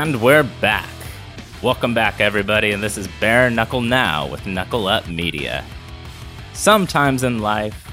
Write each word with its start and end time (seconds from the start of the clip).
And 0.00 0.22
we're 0.22 0.44
back. 0.60 0.88
Welcome 1.60 1.92
back, 1.92 2.20
everybody, 2.20 2.70
and 2.70 2.80
this 2.80 2.96
is 2.96 3.08
Bare 3.18 3.50
Knuckle 3.50 3.80
Now 3.80 4.28
with 4.28 4.46
Knuckle 4.46 4.86
Up 4.86 5.08
Media. 5.08 5.64
Sometimes 6.52 7.24
in 7.24 7.40
life, 7.40 7.84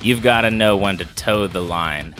you've 0.00 0.22
got 0.22 0.40
to 0.40 0.50
know 0.50 0.74
when 0.78 0.96
to 0.96 1.04
toe 1.04 1.46
the 1.46 1.60
line. 1.60 2.14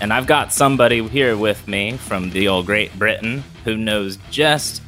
And 0.00 0.12
I've 0.12 0.26
got 0.26 0.52
somebody 0.52 1.06
here 1.06 1.36
with 1.36 1.68
me 1.68 1.96
from 1.96 2.30
the 2.30 2.48
old 2.48 2.66
Great 2.66 2.92
Britain 2.98 3.44
who 3.62 3.76
knows 3.76 4.18
just 4.32 4.82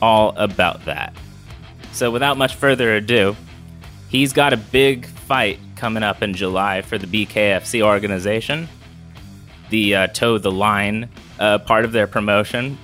all 0.00 0.32
about 0.36 0.84
that. 0.84 1.12
So, 1.90 2.12
without 2.12 2.36
much 2.36 2.54
further 2.54 2.94
ado, 2.94 3.34
he's 4.08 4.32
got 4.32 4.52
a 4.52 4.56
big 4.56 5.04
fight 5.06 5.58
coming 5.74 6.04
up 6.04 6.22
in 6.22 6.32
July 6.32 6.82
for 6.82 6.96
the 6.96 7.08
BKFC 7.08 7.82
organization, 7.82 8.68
the 9.70 9.96
uh, 9.96 10.06
toe 10.06 10.38
the 10.38 10.52
line 10.52 11.08
uh, 11.40 11.58
part 11.58 11.84
of 11.84 11.90
their 11.90 12.06
promotion. 12.06 12.78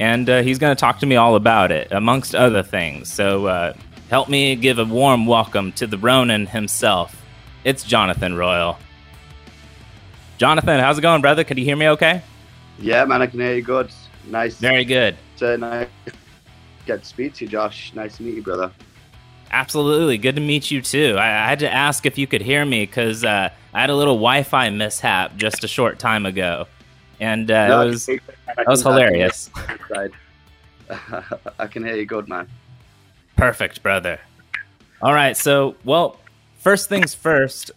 And 0.00 0.30
uh, 0.30 0.40
he's 0.40 0.58
going 0.58 0.74
to 0.74 0.80
talk 0.80 0.98
to 1.00 1.06
me 1.06 1.16
all 1.16 1.36
about 1.36 1.70
it, 1.70 1.88
amongst 1.92 2.34
other 2.34 2.62
things. 2.62 3.12
So, 3.12 3.46
uh, 3.46 3.74
help 4.08 4.30
me 4.30 4.56
give 4.56 4.78
a 4.78 4.84
warm 4.86 5.26
welcome 5.26 5.72
to 5.72 5.86
the 5.86 5.98
Ronin 5.98 6.46
himself. 6.46 7.22
It's 7.64 7.84
Jonathan 7.84 8.34
Royal. 8.34 8.78
Jonathan, 10.38 10.80
how's 10.80 10.96
it 10.96 11.02
going, 11.02 11.20
brother? 11.20 11.44
Can 11.44 11.58
you 11.58 11.64
hear 11.64 11.76
me 11.76 11.86
okay? 11.90 12.22
Yeah, 12.78 13.04
man, 13.04 13.20
I 13.20 13.26
can 13.26 13.40
hear 13.40 13.54
you 13.54 13.62
good. 13.62 13.92
Nice. 14.26 14.56
Very 14.56 14.86
good. 14.86 15.18
To, 15.36 15.58
nice 15.58 15.88
get 16.86 17.02
to 17.02 17.04
speak 17.06 17.34
to 17.34 17.44
you, 17.44 17.50
Josh. 17.50 17.92
Nice 17.94 18.16
to 18.16 18.22
meet 18.22 18.36
you, 18.36 18.42
brother. 18.42 18.72
Absolutely. 19.50 20.16
Good 20.16 20.36
to 20.36 20.40
meet 20.40 20.70
you, 20.70 20.80
too. 20.80 21.16
I, 21.18 21.44
I 21.44 21.46
had 21.46 21.58
to 21.58 21.70
ask 21.70 22.06
if 22.06 22.16
you 22.16 22.26
could 22.26 22.40
hear 22.40 22.64
me 22.64 22.86
because 22.86 23.22
uh, 23.22 23.50
I 23.74 23.80
had 23.80 23.90
a 23.90 23.96
little 23.96 24.14
Wi 24.14 24.44
Fi 24.44 24.70
mishap 24.70 25.36
just 25.36 25.62
a 25.62 25.68
short 25.68 25.98
time 25.98 26.24
ago. 26.24 26.66
And 27.20 27.50
uh, 27.50 27.68
no, 27.68 27.82
it 27.82 27.90
was, 27.90 28.06
that 28.06 28.66
was 28.66 28.82
hilarious. 28.82 29.50
I 31.58 31.66
can 31.66 31.84
hear 31.84 31.96
you 31.96 32.06
good, 32.06 32.28
man. 32.28 32.48
Perfect, 33.36 33.82
brother. 33.82 34.18
All 35.02 35.14
right. 35.14 35.36
So, 35.36 35.76
well, 35.84 36.18
first 36.58 36.88
things 36.88 37.14
first, 37.14 37.70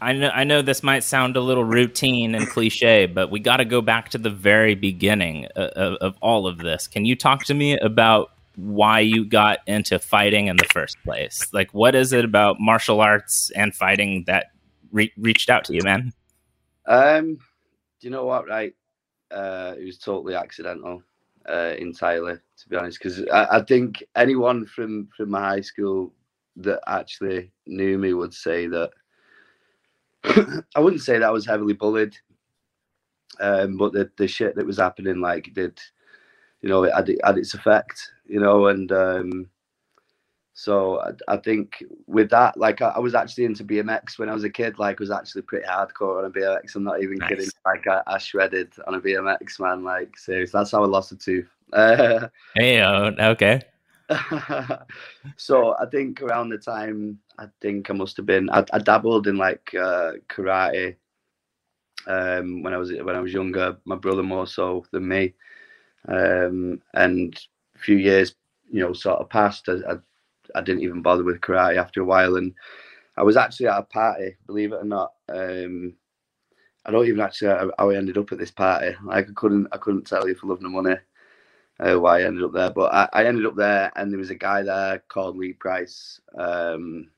I 0.00 0.12
know 0.12 0.28
I 0.28 0.44
know 0.44 0.62
this 0.62 0.82
might 0.82 1.04
sound 1.04 1.36
a 1.36 1.40
little 1.40 1.64
routine 1.64 2.34
and 2.34 2.46
cliche, 2.48 3.06
but 3.06 3.30
we 3.30 3.40
got 3.40 3.58
to 3.58 3.64
go 3.64 3.80
back 3.80 4.10
to 4.10 4.18
the 4.18 4.30
very 4.30 4.74
beginning 4.74 5.46
of, 5.56 5.70
of, 5.70 5.94
of, 5.94 6.16
all 6.20 6.46
of 6.46 6.58
this. 6.58 6.86
Can 6.86 7.04
you 7.04 7.16
talk 7.16 7.44
to 7.44 7.54
me 7.54 7.78
about 7.78 8.32
why 8.56 9.00
you 9.00 9.24
got 9.24 9.60
into 9.66 9.98
fighting 9.98 10.48
in 10.48 10.56
the 10.56 10.66
first 10.72 10.96
place? 11.04 11.48
Like, 11.52 11.72
what 11.72 11.94
is 11.94 12.12
it 12.12 12.24
about 12.24 12.60
martial 12.60 13.00
arts 13.00 13.50
and 13.56 13.74
fighting 13.74 14.24
that 14.26 14.46
re- 14.92 15.12
reached 15.16 15.48
out 15.48 15.64
to 15.66 15.74
you, 15.74 15.80
man? 15.82 16.12
Um, 16.86 17.34
do 17.34 17.40
you 18.00 18.10
know 18.10 18.26
what? 18.26 18.46
Right, 18.46 18.74
uh, 19.34 19.74
it 19.78 19.84
was 19.84 19.98
totally 19.98 20.34
accidental, 20.34 21.02
uh, 21.48 21.74
entirely. 21.78 22.34
To 22.34 22.68
be 22.68 22.76
honest, 22.76 22.98
because 22.98 23.22
I, 23.32 23.58
I 23.58 23.62
think 23.62 24.02
anyone 24.16 24.64
from 24.66 25.08
from 25.16 25.30
my 25.30 25.40
high 25.40 25.60
school 25.60 26.12
that 26.56 26.80
actually 26.86 27.50
knew 27.66 27.98
me 27.98 28.14
would 28.14 28.32
say 28.32 28.68
that 28.68 28.90
I 30.76 30.80
wouldn't 30.80 31.02
say 31.02 31.18
that 31.18 31.26
I 31.28 31.30
was 31.30 31.46
heavily 31.46 31.74
bullied, 31.74 32.16
um, 33.40 33.76
but 33.76 33.92
the 33.92 34.10
the 34.16 34.28
shit 34.28 34.54
that 34.56 34.66
was 34.66 34.78
happening 34.78 35.20
like 35.20 35.52
did, 35.52 35.78
you 36.62 36.68
know, 36.68 36.84
it 36.84 36.94
had, 36.94 37.08
it 37.08 37.20
had 37.24 37.38
its 37.38 37.54
effect, 37.54 38.12
you 38.26 38.40
know, 38.40 38.68
and 38.68 38.92
um, 38.92 39.50
so 40.54 41.00
I, 41.00 41.34
I, 41.34 41.36
think 41.36 41.82
with 42.06 42.30
that, 42.30 42.56
like 42.56 42.80
I, 42.80 42.90
I, 42.90 43.00
was 43.00 43.12
actually 43.14 43.44
into 43.44 43.64
BMX 43.64 44.18
when 44.20 44.28
I 44.28 44.34
was 44.34 44.44
a 44.44 44.50
kid. 44.50 44.78
Like, 44.78 45.00
was 45.00 45.10
actually 45.10 45.42
pretty 45.42 45.66
hardcore 45.66 46.18
on 46.18 46.26
a 46.26 46.30
BMX. 46.30 46.76
I'm 46.76 46.84
not 46.84 47.02
even 47.02 47.18
nice. 47.18 47.28
kidding. 47.28 47.48
Like, 47.66 47.88
I, 47.88 48.02
I, 48.06 48.18
shredded 48.18 48.72
on 48.86 48.94
a 48.94 49.00
BMX, 49.00 49.58
man. 49.58 49.82
Like, 49.82 50.16
seriously, 50.16 50.56
that's 50.56 50.70
how 50.70 50.84
I 50.84 50.86
lost 50.86 51.10
a 51.10 51.16
tooth. 51.16 51.48
hey, 51.74 52.80
oh, 52.82 53.12
okay. 53.18 53.62
so 55.36 55.74
I 55.80 55.86
think 55.86 56.22
around 56.22 56.50
the 56.50 56.58
time 56.58 57.18
I 57.38 57.46
think 57.60 57.90
I 57.90 57.94
must 57.94 58.18
have 58.18 58.26
been 58.26 58.50
I, 58.50 58.62
I 58.70 58.78
dabbled 58.78 59.26
in 59.26 59.38
like 59.38 59.74
uh, 59.74 60.12
karate 60.28 60.96
um, 62.06 62.62
when 62.62 62.74
I 62.74 62.76
was 62.76 62.92
when 62.92 63.16
I 63.16 63.20
was 63.20 63.32
younger. 63.32 63.78
My 63.86 63.96
brother 63.96 64.22
more 64.22 64.46
so 64.46 64.84
than 64.92 65.08
me, 65.08 65.34
um, 66.06 66.82
and 66.92 67.34
a 67.74 67.78
few 67.78 67.96
years 67.96 68.34
you 68.70 68.80
know 68.80 68.92
sort 68.92 69.20
of 69.20 69.30
passed. 69.30 69.68
I, 69.68 69.96
I, 70.54 70.60
didn't 70.60 70.82
even 70.82 71.02
bother 71.02 71.24
with 71.24 71.40
karate 71.40 71.76
after 71.76 72.00
a 72.00 72.04
while, 72.04 72.36
and 72.36 72.54
I 73.16 73.22
was 73.22 73.36
actually 73.36 73.66
at 73.66 73.78
a 73.78 73.82
party, 73.82 74.36
believe 74.46 74.72
it 74.72 74.76
or 74.76 74.84
not. 74.84 75.12
Um, 75.28 75.94
I 76.84 76.90
don't 76.90 77.06
even 77.06 77.20
actually 77.20 77.70
how 77.78 77.90
I 77.90 77.96
ended 77.96 78.18
up 78.18 78.32
at 78.32 78.38
this 78.38 78.50
party. 78.50 78.94
Like 79.04 79.28
I 79.28 79.32
couldn't 79.34 79.68
I 79.72 79.78
couldn't 79.78 80.06
tell 80.06 80.28
you 80.28 80.34
for 80.34 80.46
love 80.48 80.60
nor 80.60 80.70
money 80.70 80.96
uh, 81.80 81.98
why 81.98 82.20
I 82.20 82.24
ended 82.24 82.44
up 82.44 82.52
there. 82.52 82.70
But 82.70 82.92
I, 82.92 83.08
I, 83.12 83.26
ended 83.26 83.46
up 83.46 83.56
there, 83.56 83.90
and 83.96 84.10
there 84.10 84.18
was 84.18 84.30
a 84.30 84.34
guy 84.34 84.62
there 84.62 85.02
called 85.08 85.36
Lee 85.36 85.54
Price, 85.54 86.20
um, 86.36 87.08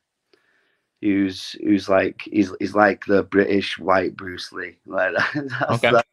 who's 1.03 1.53
who's 1.63 1.89
like 1.89 2.23
he's 2.25 2.53
he's 2.59 2.75
like 2.75 3.05
the 3.05 3.25
British 3.25 3.79
white 3.79 4.17
Bruce 4.17 4.53
Lee, 4.53 4.79
like 4.87 5.15
okay. 5.71 5.93
That, 5.93 6.07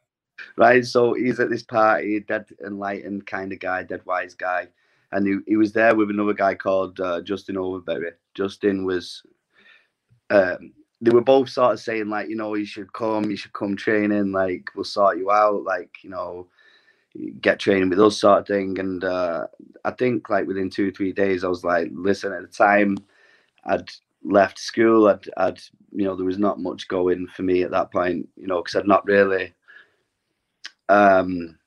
right. 0.58 0.86
So 0.86 1.14
he's 1.14 1.40
at 1.40 1.50
this 1.50 1.64
party, 1.64 2.20
dead 2.20 2.46
enlightened 2.66 3.26
kind 3.28 3.54
of 3.54 3.60
guy, 3.60 3.84
dead 3.84 4.02
wise 4.06 4.34
guy, 4.34 4.68
and 5.14 5.28
he, 5.28 5.38
he 5.48 5.58
was 5.58 5.74
there 5.74 5.96
with 5.96 6.10
another 6.10 6.34
guy 6.34 6.56
called 6.56 7.00
uh, 7.00 7.22
Justin 7.22 7.56
Overberry. 7.56 8.12
Justin 8.34 8.86
was. 8.86 9.24
Um, 10.30 10.74
they 11.02 11.12
were 11.12 11.22
both 11.22 11.50
sort 11.50 11.74
of 11.74 11.80
saying 11.82 12.08
like, 12.08 12.30
you 12.30 12.36
know, 12.38 12.56
you 12.56 12.66
should 12.66 12.92
come, 12.94 13.30
you 13.30 13.36
should 13.36 13.52
come 13.52 13.76
training, 13.76 14.32
like 14.32 14.70
we'll 14.74 14.86
sort 14.86 15.18
you 15.18 15.32
out, 15.32 15.64
like 15.64 15.98
you 16.02 16.10
know, 16.10 16.48
get 17.42 17.60
training 17.60 17.90
with 17.90 18.00
us 18.00 18.20
sort 18.20 18.40
of 18.40 18.48
thing. 18.48 18.80
And 18.80 19.04
uh, 19.04 19.48
I 19.84 19.92
think 19.92 20.30
like 20.30 20.48
within 20.48 20.70
two 20.70 20.92
three 20.92 21.12
days, 21.12 21.44
I 21.44 21.48
was 21.48 21.64
like, 21.64 21.90
listen. 21.94 22.34
At 22.34 22.42
the 22.42 22.48
time, 22.48 22.98
I'd 23.66 23.90
left 24.24 24.58
school. 24.58 25.08
I'd, 25.08 25.30
I'd 25.38 25.60
you 25.92 26.06
know 26.06 26.16
there 26.16 26.26
was 26.26 26.40
not 26.40 26.60
much 26.60 26.88
going 26.88 27.28
for 27.28 27.44
me 27.44 27.64
at 27.64 27.72
that 27.72 27.92
point. 27.92 28.28
You 28.38 28.48
know, 28.48 28.62
because 28.62 28.76
I'd 28.76 28.88
not 28.88 29.06
really. 29.06 29.54
Um, 30.90 31.58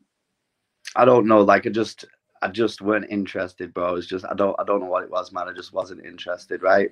I 0.97 1.05
don't 1.05 1.27
know. 1.27 1.43
Like 1.43 1.67
I 1.67 1.71
just, 1.71 2.07
I 2.43 2.49
just 2.49 2.81
weren't 2.81 3.11
interested, 3.11 3.73
bro. 3.73 3.89
I 3.89 3.93
was 3.93 4.07
just, 4.07 4.25
I 4.25 4.35
don't, 4.35 4.57
I 4.59 4.65
don't 4.65 4.81
know 4.81 4.87
what 4.87 5.05
it 5.05 5.11
was, 5.11 5.33
man. 5.33 5.49
I 5.49 5.53
just 5.53 5.73
wasn't 5.73 6.05
interested, 6.05 6.63
right? 6.63 6.91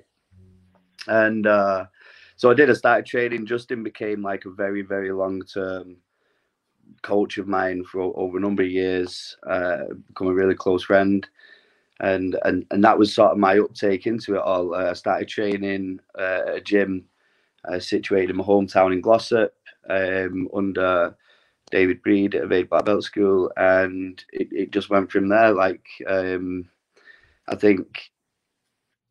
And 1.07 1.45
uh, 1.47 1.85
so 2.35 2.51
I 2.51 2.53
did. 2.53 2.69
I 2.69 2.73
started 2.73 3.05
training. 3.05 3.45
Justin 3.45 3.83
became 3.83 4.21
like 4.21 4.45
a 4.45 4.49
very, 4.49 4.81
very 4.81 5.11
long 5.11 5.41
term 5.43 5.97
coach 7.01 7.37
of 7.37 7.47
mine 7.47 7.83
for 7.83 8.13
over 8.15 8.37
a 8.37 8.41
number 8.41 8.63
of 8.63 8.69
years, 8.69 9.37
uh, 9.47 9.83
become 10.07 10.27
a 10.27 10.33
really 10.33 10.55
close 10.55 10.83
friend. 10.83 11.27
And, 12.01 12.37
and 12.43 12.65
and 12.71 12.83
that 12.83 12.99
was 12.99 13.13
sort 13.13 13.31
of 13.31 13.37
my 13.37 13.57
uptake 13.57 14.05
into 14.05 14.35
it 14.35 14.41
all. 14.41 14.73
Uh, 14.73 14.89
I 14.89 14.93
started 14.93 15.29
training 15.29 16.01
uh, 16.19 16.41
a 16.55 16.59
gym 16.59 17.05
uh, 17.63 17.79
situated 17.79 18.31
in 18.31 18.35
my 18.35 18.43
hometown 18.43 18.91
in 18.91 18.99
Glossop 18.99 19.53
um, 19.89 20.49
under 20.53 21.15
David 21.75 22.01
Breed 22.01 22.35
at 22.35 22.43
Evade 22.45 22.69
Black 22.69 22.85
Belt 22.85 23.03
School, 23.03 23.51
and 23.57 24.23
it, 24.31 24.47
it 24.53 24.71
just 24.71 24.89
went 24.89 25.11
from 25.11 25.27
there. 25.27 25.51
Like 25.51 25.85
um, 26.07 26.69
I 27.49 27.55
think 27.55 28.11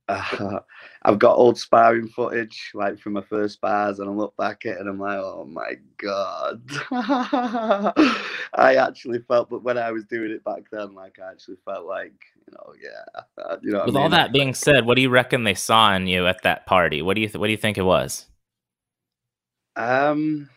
uh, 0.09 0.61
I've 1.03 1.19
got 1.19 1.37
old 1.37 1.59
sparring 1.59 2.09
footage, 2.09 2.71
like 2.73 2.99
from 2.99 3.13
my 3.13 3.21
first 3.21 3.57
spars, 3.57 3.99
and 3.99 4.09
I 4.09 4.13
look 4.13 4.35
back 4.39 4.65
at 4.65 4.77
it 4.77 4.81
and 4.81 4.89
I'm 4.89 4.99
like, 4.99 5.19
oh 5.19 5.45
my 5.45 5.75
god. 5.99 6.63
I 8.55 8.77
actually 8.77 9.19
felt, 9.19 9.51
but 9.51 9.63
when 9.63 9.77
I 9.77 9.91
was 9.93 10.07
doing 10.07 10.31
it 10.31 10.43
back 10.43 10.63
then, 10.73 10.95
like 10.95 11.19
I 11.23 11.33
actually 11.33 11.59
felt 11.67 11.85
like, 11.85 12.15
you 12.47 12.55
know, 12.55 12.73
yeah, 12.83 13.57
you 13.61 13.73
know. 13.73 13.85
With 13.85 13.97
all 13.97 14.09
that 14.09 14.33
being 14.33 14.55
said, 14.55 14.87
what 14.87 14.95
do 14.97 15.03
you 15.03 15.11
reckon 15.11 15.45
they 15.45 15.53
saw 15.53 15.95
in 15.95 16.07
you 16.07 16.27
at 16.27 16.43
that 16.45 16.65
party? 16.65 17.03
What 17.03 17.15
do 17.17 17.21
you 17.21 17.29
th- 17.29 17.37
what 17.37 17.49
do 17.49 17.53
you 17.53 17.59
think 17.59 17.77
it 17.77 17.83
was? 17.83 18.25
Um, 19.77 20.49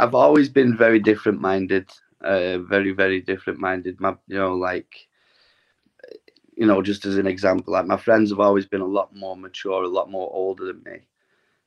I've 0.00 0.14
always 0.14 0.48
been 0.48 0.76
very 0.76 0.98
different 0.98 1.40
minded, 1.40 1.90
uh, 2.22 2.58
very 2.58 2.92
very 2.92 3.20
different 3.20 3.58
minded. 3.60 4.00
My, 4.00 4.16
you 4.28 4.38
know, 4.38 4.54
like 4.54 4.90
you 6.56 6.66
know, 6.66 6.82
just 6.82 7.06
as 7.06 7.16
an 7.16 7.26
example, 7.26 7.72
like 7.72 7.86
my 7.86 7.96
friends 7.96 8.30
have 8.30 8.40
always 8.40 8.66
been 8.66 8.80
a 8.82 8.86
lot 8.86 9.14
more 9.14 9.36
mature, 9.36 9.82
a 9.84 9.88
lot 9.88 10.10
more 10.10 10.30
older 10.32 10.66
than 10.66 10.82
me. 10.84 10.98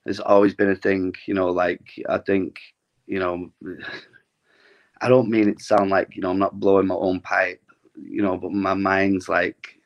There's 0.06 0.19
always 0.19 0.53
been 0.56 0.71
a 0.71 0.75
thing, 0.75 1.13
you 1.27 1.33
know, 1.33 1.47
like 1.50 1.81
I 2.09 2.19
think, 2.19 2.59
you 3.07 3.19
know, 3.19 3.51
I 5.01 5.09
don't 5.09 5.30
mean 5.30 5.50
it 5.50 5.62
sound 5.62 5.89
like, 5.89 6.15
you 6.15 6.21
know, 6.21 6.31
I'm 6.31 6.39
not 6.39 6.59
blowing 6.59 6.88
my 6.88 6.95
own 6.95 7.19
pipe, 7.21 7.62
you 8.01 8.21
know, 8.21 8.38
but 8.38 8.51
my 8.51 8.74
mind's 8.74 9.30
like 9.30 9.80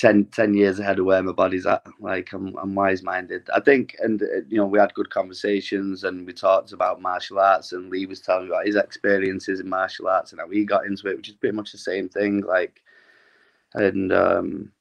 10, 0.00 0.26
10 0.26 0.54
years 0.54 0.80
ahead 0.80 0.98
of 0.98 1.04
where 1.06 1.22
my 1.22 1.32
body's 1.32 1.66
at. 1.66 1.84
Like 2.00 2.32
I'm, 2.32 2.56
I'm 2.56 2.74
wise 2.74 3.02
minded. 3.02 3.48
I 3.54 3.60
think, 3.60 3.96
and, 4.00 4.22
uh, 4.22 4.26
you 4.48 4.58
know, 4.58 4.66
we 4.66 4.78
had 4.78 4.94
good 4.94 5.10
conversations 5.10 6.04
and 6.04 6.26
we 6.26 6.32
talked 6.32 6.72
about 6.72 7.02
martial 7.02 7.38
arts 7.38 7.72
and 7.72 7.90
Lee 7.90 8.06
was 8.06 8.20
telling 8.20 8.44
me 8.46 8.50
about 8.50 8.66
his 8.66 8.76
experiences 8.76 9.60
in 9.60 9.68
martial 9.68 10.08
arts 10.08 10.32
and 10.32 10.40
how 10.40 10.48
he 10.48 10.64
got 10.64 10.86
into 10.86 11.08
it, 11.08 11.18
which 11.18 11.28
is 11.28 11.36
pretty 11.36 11.56
much 11.56 11.72
the 11.72 11.78
same 11.78 12.08
thing. 12.08 12.42
Like, 12.42 12.82
and 13.74 14.12
um, 14.12 14.72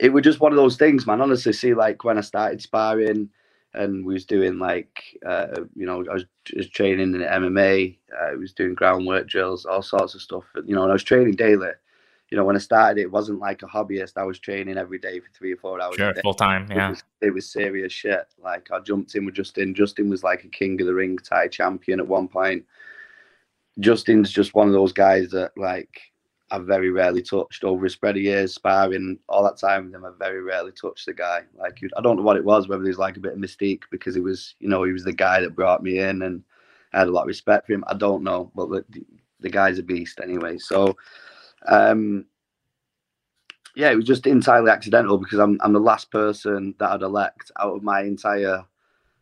it 0.00 0.12
was 0.12 0.24
just 0.24 0.40
one 0.40 0.52
of 0.52 0.56
those 0.56 0.76
things, 0.76 1.06
man. 1.06 1.20
Honestly, 1.20 1.52
see, 1.52 1.74
like 1.74 2.04
when 2.04 2.18
I 2.18 2.22
started 2.22 2.62
sparring, 2.62 3.30
and 3.74 4.06
we 4.06 4.14
was 4.14 4.24
doing 4.24 4.58
like 4.58 5.18
uh, 5.26 5.48
you 5.74 5.86
know 5.86 6.04
I 6.10 6.14
was, 6.14 6.24
was 6.56 6.68
training 6.70 7.14
in 7.14 7.20
MMA. 7.20 7.98
Uh, 8.12 8.24
I 8.32 8.34
was 8.34 8.52
doing 8.52 8.74
groundwork 8.74 9.28
drills, 9.28 9.66
all 9.66 9.82
sorts 9.82 10.14
of 10.14 10.22
stuff. 10.22 10.44
You 10.64 10.74
know, 10.74 10.82
and 10.82 10.90
I 10.90 10.94
was 10.94 11.04
training 11.04 11.36
daily. 11.36 11.70
You 12.30 12.36
know, 12.36 12.44
when 12.44 12.56
I 12.56 12.60
started, 12.60 13.00
it 13.00 13.10
wasn't 13.10 13.38
like 13.38 13.62
a 13.62 13.66
hobbyist. 13.66 14.16
I 14.16 14.24
was 14.24 14.40
training 14.40 14.78
every 14.78 14.98
day 14.98 15.20
for 15.20 15.28
three 15.32 15.52
or 15.52 15.56
four 15.56 15.80
hours. 15.80 15.94
Sure, 15.94 16.12
full 16.22 16.34
time. 16.34 16.66
Yeah, 16.70 16.88
it 16.88 16.90
was, 16.90 17.04
it 17.22 17.34
was, 17.34 17.48
serious 17.48 17.92
shit. 17.92 18.26
Like 18.42 18.68
I 18.72 18.80
jumped 18.80 19.14
in 19.14 19.24
with 19.24 19.36
Justin. 19.36 19.74
Justin 19.74 20.10
was 20.10 20.24
like 20.24 20.44
a 20.44 20.48
king 20.48 20.80
of 20.80 20.86
the 20.88 20.94
ring 20.94 21.18
Thai 21.18 21.48
champion 21.48 22.00
at 22.00 22.08
one 22.08 22.26
point. 22.26 22.64
Justin's 23.78 24.32
just 24.32 24.54
one 24.54 24.66
of 24.66 24.72
those 24.72 24.92
guys 24.92 25.30
that 25.30 25.52
like 25.56 26.00
I've 26.50 26.64
very 26.64 26.90
rarely 26.90 27.22
touched 27.22 27.64
over 27.64 27.86
a 27.86 27.90
spread 27.90 28.16
of 28.16 28.22
years 28.22 28.54
sparring 28.54 29.18
all 29.28 29.42
that 29.44 29.58
time 29.58 29.86
with 29.86 29.94
him. 29.94 30.04
I've 30.04 30.18
very 30.18 30.42
rarely 30.42 30.72
touched 30.72 31.06
the 31.06 31.12
guy. 31.12 31.42
Like 31.56 31.78
I 31.96 32.00
don't 32.00 32.16
know 32.16 32.22
what 32.22 32.36
it 32.36 32.44
was, 32.44 32.68
whether 32.68 32.82
there's 32.82 32.98
like 32.98 33.16
a 33.16 33.20
bit 33.20 33.32
of 33.32 33.38
mystique 33.38 33.82
because 33.90 34.14
he 34.14 34.20
was, 34.20 34.54
you 34.60 34.68
know, 34.68 34.84
he 34.84 34.92
was 34.92 35.04
the 35.04 35.12
guy 35.12 35.40
that 35.40 35.56
brought 35.56 35.82
me 35.82 35.98
in, 35.98 36.22
and 36.22 36.42
I 36.92 37.00
had 37.00 37.08
a 37.08 37.10
lot 37.10 37.22
of 37.22 37.28
respect 37.28 37.66
for 37.66 37.72
him. 37.72 37.84
I 37.88 37.94
don't 37.94 38.22
know, 38.22 38.52
but 38.54 38.70
the, 38.90 39.04
the 39.40 39.50
guy's 39.50 39.78
a 39.78 39.82
beast 39.82 40.20
anyway. 40.22 40.58
So, 40.58 40.96
um, 41.66 42.26
yeah, 43.76 43.90
it 43.90 43.96
was 43.96 44.06
just 44.06 44.26
entirely 44.26 44.70
accidental 44.70 45.18
because 45.18 45.38
I'm 45.40 45.58
I'm 45.62 45.72
the 45.74 45.80
last 45.80 46.10
person 46.10 46.74
that 46.78 46.90
I'd 46.90 47.02
elect 47.02 47.52
out 47.60 47.76
of 47.76 47.82
my 47.82 48.02
entire, 48.02 48.64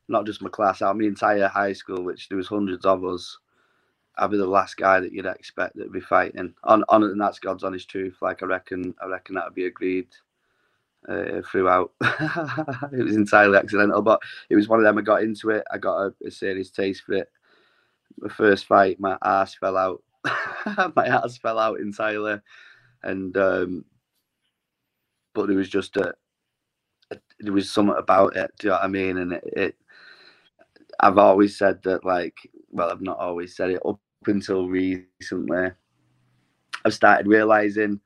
not 0.09 0.27
just 0.27 0.43
my 0.43 0.51
class, 0.51 0.83
out 0.83 0.93
of 0.93 0.97
my 0.99 1.07
entire 1.07 1.49
high 1.49 1.75
school, 1.75 2.03
which 2.05 2.29
there 2.29 2.39
was 2.39 2.49
hundreds 2.49 2.85
of 2.87 3.05
us 3.05 3.37
I'd 4.19 4.31
be 4.31 4.39
the 4.39 4.47
last 4.47 4.77
guy 4.79 5.01
that 5.01 5.13
you'd 5.13 5.27
expect 5.27 5.77
that'd 5.77 5.93
be 5.93 6.01
fighting. 6.01 6.55
On 6.65 6.85
on 6.89 7.05
and 7.05 7.21
that's 7.21 7.41
God's 7.41 7.65
honest 7.65 7.91
truth. 7.91 8.17
Like 8.23 8.45
I 8.45 8.47
reckon 8.47 8.95
I 9.03 9.07
reckon 9.09 9.37
that'd 9.37 9.55
be 9.57 9.67
agreed 9.67 10.09
uh, 11.09 11.43
throughout. 11.51 11.93
it 12.03 13.05
was 13.05 13.17
entirely 13.17 13.59
accidental, 13.59 14.03
but 14.03 14.21
it 14.51 14.57
was 14.57 14.69
one 14.69 14.81
of 14.81 14.85
them. 14.85 14.99
I 14.99 15.03
got 15.03 15.23
into 15.23 15.51
it. 15.51 15.65
I 15.73 15.79
got 15.79 15.99
a, 15.99 16.15
a 16.27 16.31
serious 16.31 16.71
taste 16.71 17.05
for 17.05 17.15
it. 17.15 17.31
My 18.19 18.29
first 18.29 18.67
fight, 18.67 19.01
my 19.01 19.19
ass 19.25 19.55
fell 19.55 19.77
out. 19.77 20.03
my 20.97 21.07
ass 21.07 21.39
fell 21.39 21.59
out 21.59 21.81
entirely, 21.81 22.41
and 23.03 23.37
um, 23.37 23.85
but 25.35 25.51
it 25.51 25.55
was 25.55 25.69
just 25.69 25.97
a, 25.97 26.15
a, 27.11 27.17
there 27.41 27.53
was 27.53 27.71
something 27.71 27.97
about 27.99 28.37
it. 28.37 28.51
Do 28.59 28.69
you 28.69 28.71
know 28.71 28.77
what 28.77 28.85
I 28.85 28.89
mean? 28.89 29.19
And 29.19 29.33
it, 29.35 29.45
it 29.57 29.77
I've 31.01 31.19
always 31.19 31.57
said 31.57 31.83
that 31.85 32.05
like 32.05 32.37
well 32.71 32.91
I've 32.91 33.01
not 33.03 33.19
always 33.19 33.57
said 33.57 33.71
it 33.71 33.83
up 33.87 34.01
until 34.27 34.69
recently, 34.69 35.71
I've 36.85 36.95
started 36.95 37.27
realizing 37.27 38.01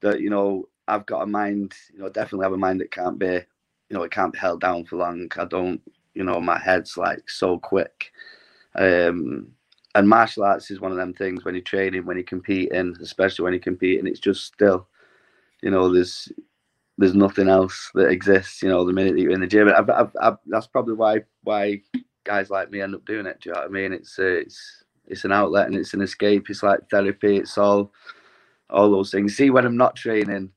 that 0.00 0.20
you 0.20 0.30
know 0.30 0.68
I've 0.88 1.06
got 1.06 1.22
a 1.22 1.26
mind, 1.26 1.74
you 1.92 2.00
know, 2.00 2.08
definitely 2.08 2.44
have 2.46 2.52
a 2.52 2.58
mind 2.58 2.80
that 2.80 2.90
can't 2.90 3.18
be, 3.18 3.26
you 3.26 3.42
know, 3.96 4.02
it 4.02 4.10
can't 4.12 4.32
be 4.32 4.38
held 4.40 4.60
down 4.60 4.84
for 4.86 4.96
long. 4.96 5.28
I 5.38 5.44
don't, 5.44 5.80
you 6.14 6.24
know, 6.24 6.40
my 6.40 6.58
head's 6.58 6.96
like 6.96 7.30
so 7.30 7.58
quick. 7.58 8.12
Um, 8.76 9.52
and 9.94 10.08
martial 10.08 10.44
arts 10.44 10.70
is 10.70 10.80
one 10.80 10.92
of 10.92 10.96
them 10.96 11.12
things 11.12 11.44
when 11.44 11.54
you're 11.54 11.64
training, 11.64 12.06
when 12.06 12.16
you're 12.16 12.24
competing, 12.24 12.96
especially 13.00 13.42
when 13.42 13.52
you're 13.52 13.60
competing, 13.60 14.06
it's 14.06 14.20
just 14.20 14.46
still, 14.46 14.86
you 15.62 15.70
know, 15.70 15.92
there's 15.92 16.30
there's 16.98 17.14
nothing 17.14 17.48
else 17.48 17.90
that 17.94 18.10
exists. 18.10 18.62
You 18.62 18.68
know, 18.68 18.84
the 18.84 18.92
minute 18.92 19.14
that 19.14 19.20
you're 19.20 19.32
in 19.32 19.40
the 19.40 19.46
gym, 19.46 19.68
I've, 19.68 19.88
I've, 19.88 20.16
I've, 20.20 20.36
that's 20.46 20.66
probably 20.66 20.94
why 20.94 21.20
why 21.42 21.80
guys 22.24 22.50
like 22.50 22.70
me 22.70 22.82
end 22.82 22.94
up 22.94 23.04
doing 23.06 23.26
it. 23.26 23.40
Do 23.40 23.48
you 23.48 23.54
know 23.54 23.60
what 23.60 23.68
I 23.68 23.72
mean? 23.72 23.92
It's 23.92 24.18
uh, 24.18 24.24
it's 24.24 24.84
it's 25.06 25.24
an 25.24 25.32
outlet 25.32 25.66
and 25.66 25.76
it's 25.76 25.94
an 25.94 26.02
escape. 26.02 26.48
It's 26.48 26.62
like 26.62 26.88
therapy. 26.90 27.38
It's 27.38 27.58
all 27.58 27.92
all 28.68 28.90
those 28.90 29.10
things. 29.10 29.36
See, 29.36 29.50
when 29.50 29.64
I'm 29.64 29.76
not 29.76 29.96
training, 29.96 30.52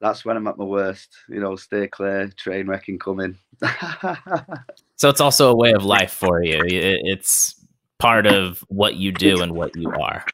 that's 0.00 0.24
when 0.24 0.36
I'm 0.36 0.46
at 0.46 0.58
my 0.58 0.64
worst. 0.64 1.10
You 1.28 1.40
know, 1.40 1.56
stay 1.56 1.88
clear, 1.88 2.28
train 2.36 2.66
wrecking 2.66 2.98
coming. 2.98 3.36
so 4.96 5.08
it's 5.10 5.20
also 5.20 5.50
a 5.50 5.56
way 5.56 5.72
of 5.72 5.84
life 5.84 6.12
for 6.12 6.42
you. 6.42 6.60
It's 6.64 7.59
part 8.00 8.26
of 8.26 8.64
what 8.68 8.96
you 8.96 9.12
do 9.12 9.42
and 9.42 9.52
what 9.52 9.76
you 9.76 9.90
are. 9.92 10.24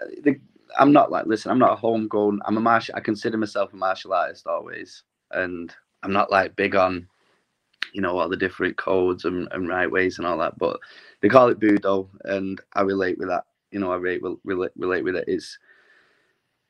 Uh, 0.00 0.32
I'm 0.78 0.92
not 0.92 1.10
like 1.10 1.26
listen. 1.26 1.50
I'm 1.50 1.58
not 1.58 1.72
a 1.72 1.76
homegrown. 1.76 2.40
I'm 2.44 2.56
a 2.56 2.60
martial. 2.60 2.94
I 2.96 3.00
consider 3.00 3.36
myself 3.36 3.72
a 3.72 3.76
martial 3.76 4.12
artist 4.12 4.46
always, 4.46 5.02
and 5.32 5.74
I'm 6.02 6.12
not 6.12 6.30
like 6.30 6.56
big 6.56 6.74
on, 6.74 7.06
you 7.92 8.00
know, 8.00 8.18
all 8.18 8.28
the 8.28 8.36
different 8.36 8.76
codes 8.76 9.24
and, 9.24 9.48
and 9.52 9.68
right 9.68 9.90
ways 9.90 10.18
and 10.18 10.26
all 10.26 10.38
that. 10.38 10.58
But 10.58 10.80
they 11.20 11.28
call 11.28 11.48
it 11.48 11.60
Budo, 11.60 12.08
and 12.24 12.60
I 12.74 12.82
relate 12.82 13.18
with 13.18 13.28
that. 13.28 13.44
You 13.70 13.80
know, 13.80 13.92
I 13.92 13.96
relate 13.96 14.22
relate, 14.44 14.72
relate 14.76 15.04
with 15.04 15.16
it. 15.16 15.24
It's 15.28 15.58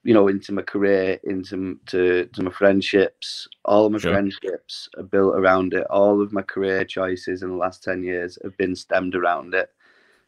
you 0.03 0.15
know 0.15 0.29
into 0.29 0.53
my 0.53 0.63
career, 0.63 1.19
into 1.25 1.79
to 1.87 2.27
to 2.27 2.43
my 2.43 2.51
friendships. 2.51 3.49
All 3.65 3.87
of 3.87 3.93
my 3.93 3.99
sure. 3.99 4.13
friendships 4.13 4.89
are 4.97 5.03
built 5.03 5.35
around 5.35 5.75
it. 5.75 5.87
All 5.91 6.23
of 6.23 6.33
my 6.33 6.43
career 6.43 6.85
choices 6.85 7.43
in 7.43 7.51
the 7.51 7.57
last 7.57 7.83
ten 7.85 8.03
years 8.03 8.39
have 8.43 8.57
been 8.57 8.75
stemmed 8.75 9.15
around 9.15 9.55
it, 9.55 9.71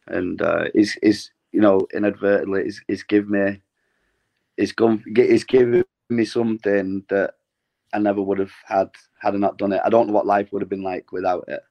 and 0.07 0.41
uh, 0.41 0.65
it's 0.73 0.97
it's 1.01 1.31
you 1.51 1.61
know 1.61 1.87
inadvertently 1.93 2.63
it's, 2.63 2.81
it's 2.87 3.03
given 3.03 3.31
me 3.31 3.61
it's 4.57 4.71
gone 4.71 5.03
it's 5.07 5.43
given 5.43 5.83
me 6.09 6.25
something 6.25 7.03
that 7.09 7.35
I 7.93 7.99
never 7.99 8.21
would 8.21 8.39
have 8.39 8.53
had 8.65 8.89
had 9.19 9.35
I 9.35 9.37
not 9.37 9.57
done 9.57 9.73
it. 9.73 9.81
I 9.83 9.89
don't 9.89 10.07
know 10.07 10.13
what 10.13 10.25
life 10.25 10.51
would 10.51 10.61
have 10.61 10.69
been 10.69 10.83
like 10.83 11.11
without 11.11 11.45
it 11.47 11.61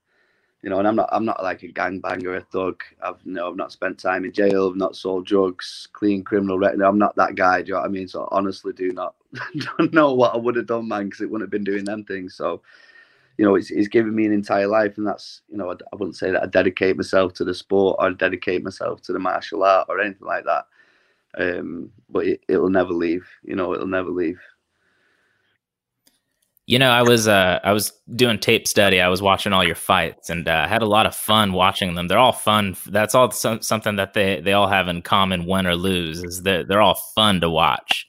you 0.63 0.71
know, 0.71 0.79
and 0.79 0.87
I'm 0.87 0.97
not 0.97 1.09
I'm 1.13 1.25
not 1.25 1.43
like 1.43 1.63
a 1.65 1.69
gangbanger, 1.69 2.37
a 2.37 2.41
thug. 2.41 2.83
I've 3.03 3.17
you 3.25 3.33
know 3.33 3.49
I've 3.51 3.57
not 3.57 3.73
spent 3.73 3.99
time 3.99 4.25
in 4.25 4.33
jail, 4.33 4.69
I've 4.69 4.77
not 4.77 4.97
sold 4.97 5.27
drugs, 5.27 5.89
clean 5.93 6.23
criminal 6.23 6.59
record. 6.59 6.83
I'm 6.83 6.99
not 6.99 7.17
that 7.17 7.35
guy. 7.35 7.63
Do 7.63 7.69
you 7.69 7.75
know 7.75 7.81
what 7.81 7.87
I 7.87 7.91
mean? 7.91 8.09
So 8.09 8.29
honestly, 8.31 8.73
do 8.73 8.93
not 8.93 9.15
don't 9.79 9.93
know 9.93 10.15
what 10.15 10.35
I 10.35 10.39
would 10.39 10.57
have 10.57 10.67
done, 10.67 10.89
man, 10.89 11.07
because 11.07 11.21
it 11.21 11.31
wouldn't 11.31 11.47
have 11.47 11.51
been 11.51 11.65
doing 11.65 11.85
them 11.85 12.05
things. 12.05 12.37
So, 12.37 12.63
you 13.39 13.45
know, 13.45 13.57
it's, 13.57 13.71
it's 13.73 13.89
given 13.89 14.15
me 14.15 14.25
an 14.25 14.33
entire 14.33 14.69
life, 14.69 14.99
and 14.99 15.07
that's 15.07 15.43
you 15.51 15.57
know 15.57 15.71
I, 15.71 15.75
I 15.93 15.97
wouldn't 15.97 16.17
say 16.17 16.31
that 16.31 16.43
I 16.43 16.47
dedicate 16.47 16.97
myself 16.97 17.33
to 17.35 17.45
the 17.45 17.55
sport 17.55 17.97
or 17.99 18.13
dedicate 18.13 18.63
myself 18.63 19.03
to 19.03 19.13
the 19.13 19.19
martial 19.19 19.65
art 19.65 19.87
or 19.89 20.01
anything 20.01 20.27
like 20.27 20.45
that. 20.45 20.67
Um, 21.39 21.91
but 22.11 22.27
it, 22.27 22.43
it'll 22.49 22.71
never 22.71 22.93
leave. 22.93 23.27
You 23.43 23.57
know, 23.57 23.75
it'll 23.75 23.87
never 23.89 24.11
leave. 24.11 24.39
You 26.67 26.79
know, 26.79 26.91
I 26.91 27.03
was 27.03 27.27
uh, 27.27 27.59
I 27.65 27.73
was 27.73 27.93
doing 28.15 28.39
tape 28.39 28.69
study. 28.69 29.01
I 29.01 29.09
was 29.09 29.21
watching 29.21 29.53
all 29.53 29.65
your 29.65 29.75
fights, 29.75 30.31
and 30.31 30.47
uh, 30.47 30.69
had 30.69 30.83
a 30.83 30.87
lot 30.87 31.07
of 31.07 31.15
fun 31.15 31.53
watching 31.53 31.95
them. 31.95 32.07
They're 32.07 32.19
all 32.19 32.33
fun. 32.33 32.77
That's 32.87 33.15
all 33.15 33.31
something 33.33 33.97
that 33.97 34.15
they, 34.15 34.41
they 34.41 34.53
all 34.53 34.69
have 34.69 34.87
in 34.87 35.03
common, 35.03 35.47
win 35.47 35.67
or 35.67 35.75
lose, 35.75 36.23
is 36.23 36.43
that 36.43 36.69
they're 36.69 36.81
all 36.81 37.01
fun 37.15 37.41
to 37.41 37.51
watch. 37.51 38.07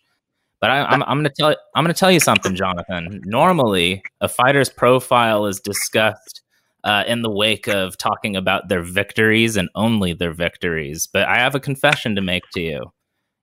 But 0.61 0.69
I, 0.69 0.85
I'm, 0.85 1.03
I'm 1.03 1.17
going 1.17 1.25
to 1.25 1.33
tell 1.37 1.55
I'm 1.75 1.85
to 1.87 1.93
tell 1.93 2.11
you 2.11 2.19
something, 2.19 2.55
Jonathan. 2.55 3.21
Normally, 3.25 4.03
a 4.21 4.29
fighter's 4.29 4.69
profile 4.69 5.45
is 5.47 5.59
discussed 5.59 6.41
uh, 6.83 7.03
in 7.07 7.21
the 7.21 7.31
wake 7.31 7.67
of 7.67 7.97
talking 7.97 8.35
about 8.35 8.69
their 8.69 8.83
victories 8.83 9.57
and 9.57 9.69
only 9.75 10.13
their 10.13 10.31
victories. 10.33 11.07
But 11.11 11.27
I 11.27 11.39
have 11.39 11.55
a 11.55 11.59
confession 11.59 12.15
to 12.15 12.21
make 12.21 12.43
to 12.53 12.61
you. 12.61 12.93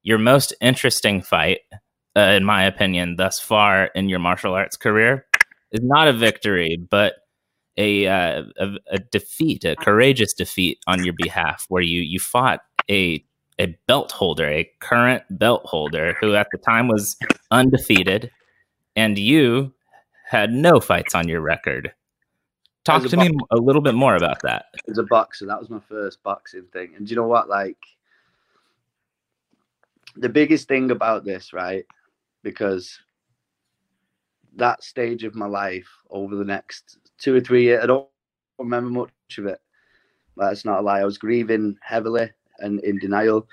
Your 0.03 0.19
most 0.19 0.55
interesting 0.61 1.21
fight 1.21 1.59
uh, 2.21 2.33
in 2.33 2.45
my 2.45 2.65
opinion, 2.65 3.17
thus 3.17 3.41
far 3.41 3.87
in 3.95 4.09
your 4.09 4.19
martial 4.19 4.55
arts 4.55 4.77
career, 4.77 5.27
is 5.73 5.83
not 5.83 6.09
a 6.09 6.13
victory, 6.13 6.77
but 6.91 7.15
a, 7.77 8.07
uh, 8.07 8.45
a, 8.59 8.77
a 8.91 8.99
defeat, 8.99 9.65
a 9.65 9.77
courageous 9.77 10.35
defeat 10.35 10.79
on 10.87 11.05
your 11.05 11.15
behalf, 11.15 11.65
where 11.69 11.83
you 11.83 12.01
you 12.01 12.19
fought 12.19 12.61
a 12.91 13.25
a 13.59 13.79
belt 13.87 14.11
holder, 14.13 14.47
a 14.49 14.71
current 14.81 15.23
belt 15.31 15.63
holder 15.67 16.17
who 16.21 16.35
at 16.35 16.49
the 16.53 16.59
time 16.59 16.89
was 16.89 17.17
undefeated, 17.51 18.31
and 18.97 19.19
you 19.19 19.73
had 20.27 20.53
no 20.53 20.81
fights 20.81 21.15
on 21.15 21.29
your 21.29 21.41
record. 21.41 21.93
Talk 22.85 23.07
to 23.07 23.17
me 23.17 23.31
a 23.51 23.57
little 23.57 23.83
bit 23.83 23.95
more 23.95 24.17
about 24.17 24.41
that. 24.43 24.67
As 24.89 24.97
a 24.97 25.03
boxer, 25.03 25.47
that 25.47 25.61
was 25.61 25.69
my 25.69 25.81
first 25.81 26.23
boxing 26.23 26.65
thing, 26.73 26.95
and 26.97 27.07
do 27.07 27.11
you 27.11 27.17
know 27.17 27.29
what? 27.29 27.49
Like 27.49 27.79
the 30.17 30.29
biggest 30.29 30.69
thing 30.69 30.91
about 30.91 31.25
this, 31.25 31.53
right, 31.53 31.87
because 32.43 32.99
that 34.57 34.83
stage 34.83 35.25
of 35.25 35.35
my 35.35 35.47
life 35.47 35.89
over 36.11 36.37
the 36.37 36.45
next 36.45 36.99
two 37.19 37.35
or 37.35 37.41
three 37.41 37.65
years, 37.65 37.83
I 37.83 37.87
don't 37.87 38.09
remember 38.59 38.91
much 38.91 39.39
of 39.39 39.47
it. 39.47 39.61
That's 40.37 40.65
not 40.65 40.81
a 40.81 40.83
lie. 40.83 41.01
I 41.01 41.05
was 41.05 41.19
grieving 41.19 41.77
heavily 41.83 42.31
and 42.59 42.81
in 42.81 42.99
denial. 42.99 43.47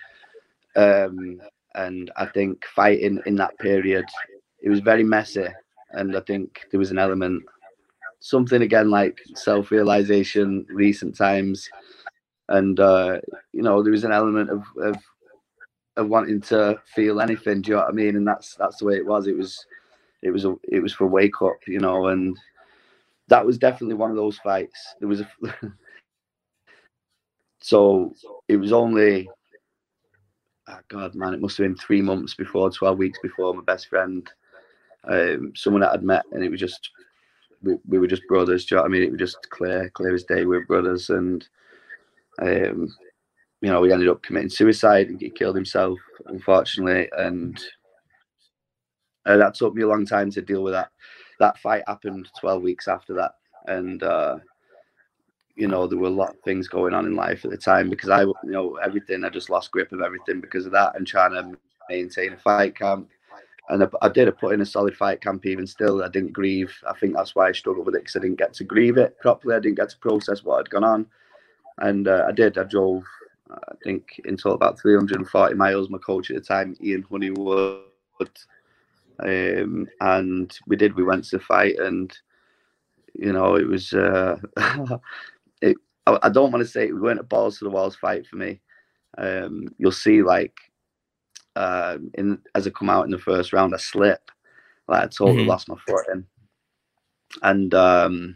Um, 0.75 1.41
and 1.75 2.11
I 2.17 2.25
think 2.25 2.65
fighting 2.65 3.21
in 3.25 3.35
that 3.35 3.57
period, 3.59 4.05
it 4.61 4.69
was 4.69 4.79
very 4.79 5.03
messy. 5.03 5.47
And 5.91 6.15
I 6.15 6.21
think 6.21 6.65
there 6.71 6.79
was 6.79 6.91
an 6.91 6.97
element, 6.97 7.43
something 8.19 8.61
again 8.61 8.89
like 8.89 9.19
self 9.35 9.71
realization, 9.71 10.65
recent 10.69 11.15
times. 11.15 11.69
And, 12.49 12.79
uh, 12.79 13.19
you 13.53 13.61
know, 13.61 13.83
there 13.83 13.91
was 13.91 14.03
an 14.03 14.11
element 14.11 14.49
of, 14.49 14.63
of 14.81 14.95
of 15.97 16.09
wanting 16.09 16.41
to 16.41 16.79
feel 16.95 17.19
anything. 17.19 17.61
Do 17.61 17.71
you 17.71 17.75
know 17.75 17.83
what 17.83 17.89
I 17.89 17.93
mean? 17.93 18.15
And 18.15 18.27
that's 18.27 18.55
that's 18.55 18.77
the 18.77 18.85
way 18.85 18.95
it 18.95 19.05
was. 19.05 19.27
It 19.27 19.35
was 19.37 19.65
it 20.21 20.31
was 20.31 20.45
a 20.45 20.55
it 20.63 20.81
was 20.81 20.93
for 20.93 21.07
wake 21.07 21.41
up, 21.41 21.57
you 21.67 21.79
know, 21.79 22.07
and 22.07 22.37
that 23.27 23.45
was 23.45 23.57
definitely 23.57 23.95
one 23.95 24.11
of 24.11 24.15
those 24.17 24.37
fights. 24.39 24.95
There 24.99 25.09
was 25.09 25.21
a 25.21 25.29
so 27.59 28.13
it 28.47 28.57
was 28.57 28.71
only 28.71 29.29
oh 30.69 30.79
God 30.87 31.15
man, 31.15 31.33
it 31.33 31.41
must 31.41 31.57
have 31.57 31.65
been 31.65 31.75
three 31.75 32.01
months 32.01 32.33
before, 32.35 32.69
twelve 32.69 32.97
weeks 32.97 33.19
before 33.21 33.53
my 33.53 33.63
best 33.63 33.87
friend, 33.87 34.29
um, 35.05 35.51
someone 35.55 35.81
that 35.81 35.91
I'd 35.91 36.03
met, 36.03 36.25
and 36.31 36.43
it 36.43 36.49
was 36.51 36.59
just 36.59 36.91
we, 37.63 37.75
we 37.87 37.99
were 37.99 38.07
just 38.07 38.27
brothers. 38.27 38.65
Do 38.65 38.75
you 38.75 38.77
know 38.77 38.83
what 38.83 38.89
I 38.89 38.91
mean? 38.91 39.03
It 39.03 39.11
was 39.11 39.19
just 39.19 39.49
clear, 39.49 39.89
clear 39.91 40.13
as 40.13 40.23
day. 40.23 40.45
We 40.45 40.57
were 40.57 40.65
brothers, 40.65 41.09
and 41.09 41.47
um, 42.41 42.93
you 43.61 43.69
know, 43.69 43.83
he 43.83 43.91
ended 43.91 44.09
up 44.09 44.21
committing 44.21 44.49
suicide 44.49 45.09
and 45.09 45.19
he 45.19 45.29
killed 45.29 45.55
himself, 45.55 45.97
unfortunately, 46.27 47.09
and 47.17 47.59
uh, 49.25 49.37
that 49.37 49.55
took 49.55 49.75
me 49.75 49.83
a 49.83 49.87
long 49.87 50.05
time 50.05 50.31
to 50.31 50.41
deal 50.41 50.63
with 50.63 50.73
that. 50.73 50.89
That 51.39 51.57
fight 51.59 51.83
happened 51.87 52.29
12 52.39 52.63
weeks 52.63 52.87
after 52.87 53.13
that, 53.15 53.31
and 53.67 54.01
uh, 54.01 54.37
you 55.55 55.67
know 55.67 55.85
there 55.87 55.97
were 55.97 56.07
a 56.07 56.11
lot 56.11 56.31
of 56.31 56.39
things 56.41 56.67
going 56.67 56.93
on 56.93 57.05
in 57.05 57.15
life 57.15 57.43
at 57.45 57.51
the 57.51 57.57
time 57.57 57.89
because 57.89 58.09
I, 58.09 58.21
you 58.21 58.35
know, 58.43 58.75
everything. 58.77 59.23
I 59.23 59.29
just 59.29 59.49
lost 59.49 59.71
grip 59.71 59.91
of 59.91 60.01
everything 60.01 60.39
because 60.39 60.65
of 60.65 60.71
that, 60.71 60.95
and 60.95 61.05
trying 61.05 61.31
to 61.31 61.57
maintain 61.89 62.33
a 62.33 62.37
fight 62.37 62.75
camp. 62.75 63.09
And 63.69 63.83
I, 63.83 63.87
I 64.01 64.09
did. 64.09 64.27
I 64.27 64.31
put 64.31 64.53
in 64.53 64.61
a 64.61 64.65
solid 64.65 64.95
fight 64.95 65.21
camp. 65.21 65.45
Even 65.45 65.67
still, 65.67 66.03
I 66.03 66.09
didn't 66.09 66.33
grieve. 66.33 66.73
I 66.87 66.93
think 66.93 67.15
that's 67.15 67.35
why 67.35 67.49
I 67.49 67.51
struggled 67.51 67.85
with 67.85 67.95
it 67.95 68.03
because 68.03 68.15
I 68.15 68.19
didn't 68.19 68.39
get 68.39 68.53
to 68.55 68.63
grieve 68.63 68.97
it 68.97 69.19
properly. 69.19 69.55
I 69.55 69.59
didn't 69.59 69.77
get 69.77 69.89
to 69.89 69.97
process 69.97 70.43
what 70.43 70.57
had 70.57 70.69
gone 70.69 70.83
on, 70.83 71.05
and 71.79 72.07
uh, 72.07 72.25
I 72.27 72.31
did. 72.31 72.57
I 72.57 72.63
drove. 72.63 73.03
I 73.51 73.75
think 73.83 74.19
in 74.25 74.37
total 74.37 74.53
about 74.55 74.79
340 74.79 75.55
miles. 75.55 75.89
My 75.89 75.97
coach 75.99 76.29
at 76.31 76.35
the 76.35 76.41
time, 76.41 76.75
Ian 76.83 77.03
Honeywood, 77.09 77.81
um, 79.19 79.87
and 79.99 79.99
we 80.21 80.29
did. 80.29 80.49
We 80.49 80.57
went 80.57 80.79
to 80.81 81.37
the 81.37 81.43
fight, 81.43 81.77
and 81.79 82.17
you 83.13 83.31
know, 83.33 83.55
it 83.55 83.67
was. 83.67 83.93
Uh, 83.93 84.37
it. 85.61 85.77
I, 86.05 86.19
I 86.23 86.29
don't 86.29 86.51
want 86.51 86.63
to 86.63 86.67
say 86.67 86.85
it, 86.87 86.93
we 86.93 86.99
weren't 87.01 87.19
a 87.19 87.23
balls 87.23 87.57
to 87.59 87.65
the 87.65 87.69
walls 87.69 87.95
fight 87.95 88.25
for 88.27 88.35
me. 88.37 88.61
Um, 89.17 89.67
you'll 89.77 89.91
see, 89.91 90.21
like, 90.21 90.55
uh, 91.55 91.97
in 92.15 92.39
as 92.55 92.67
I 92.67 92.71
come 92.71 92.89
out 92.89 93.05
in 93.05 93.11
the 93.11 93.17
first 93.19 93.53
round, 93.53 93.73
I 93.73 93.77
slip, 93.77 94.31
like 94.87 95.03
I 95.03 95.07
totally 95.07 95.43
Mhm. 95.43 95.47
lost 95.47 95.69
my 95.69 95.75
footing, 95.77 96.25
and 97.43 97.73
um, 97.73 98.35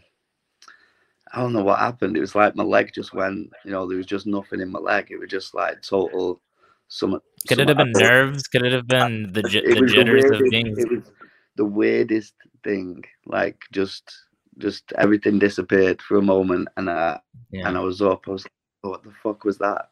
I 1.33 1.39
don't 1.39 1.53
know 1.53 1.63
what 1.63 1.79
happened. 1.79 2.17
It 2.17 2.21
was 2.21 2.35
like 2.35 2.55
my 2.55 2.63
leg 2.63 2.91
just 2.93 3.13
went. 3.13 3.51
You 3.65 3.71
know, 3.71 3.87
there 3.87 3.97
was 3.97 4.05
just 4.05 4.27
nothing 4.27 4.59
in 4.61 4.71
my 4.71 4.79
leg. 4.79 5.07
It 5.11 5.17
was 5.17 5.29
just 5.29 5.53
like 5.53 5.81
total. 5.81 6.41
Some. 6.87 7.21
Could 7.47 7.59
it 7.59 7.69
have 7.69 7.77
been 7.77 7.93
nerves? 7.93 8.47
Could 8.47 8.63
it 8.65 8.73
have 8.73 8.87
been 8.87 9.31
the, 9.31 9.43
j- 9.43 9.61
the 9.65 9.85
jitters 9.85 10.25
of 10.25 10.31
weirdest- 10.31 10.51
being? 10.51 10.75
It 10.77 10.89
was 10.91 11.11
the 11.55 11.65
weirdest 11.65 12.33
thing. 12.65 13.03
Like 13.25 13.57
just, 13.71 14.11
just 14.57 14.91
everything 14.97 15.39
disappeared 15.39 16.01
for 16.01 16.17
a 16.17 16.21
moment, 16.21 16.67
and 16.75 16.89
I 16.89 17.19
Yeah. 17.51 17.67
and 17.67 17.77
I 17.77 17.81
was 17.81 18.01
up. 18.01 18.27
I 18.27 18.31
was 18.31 18.43
like, 18.43 18.51
"Oh, 18.83 18.89
what 18.89 19.03
the 19.03 19.11
fuck 19.23 19.45
was 19.45 19.57
that? 19.59 19.87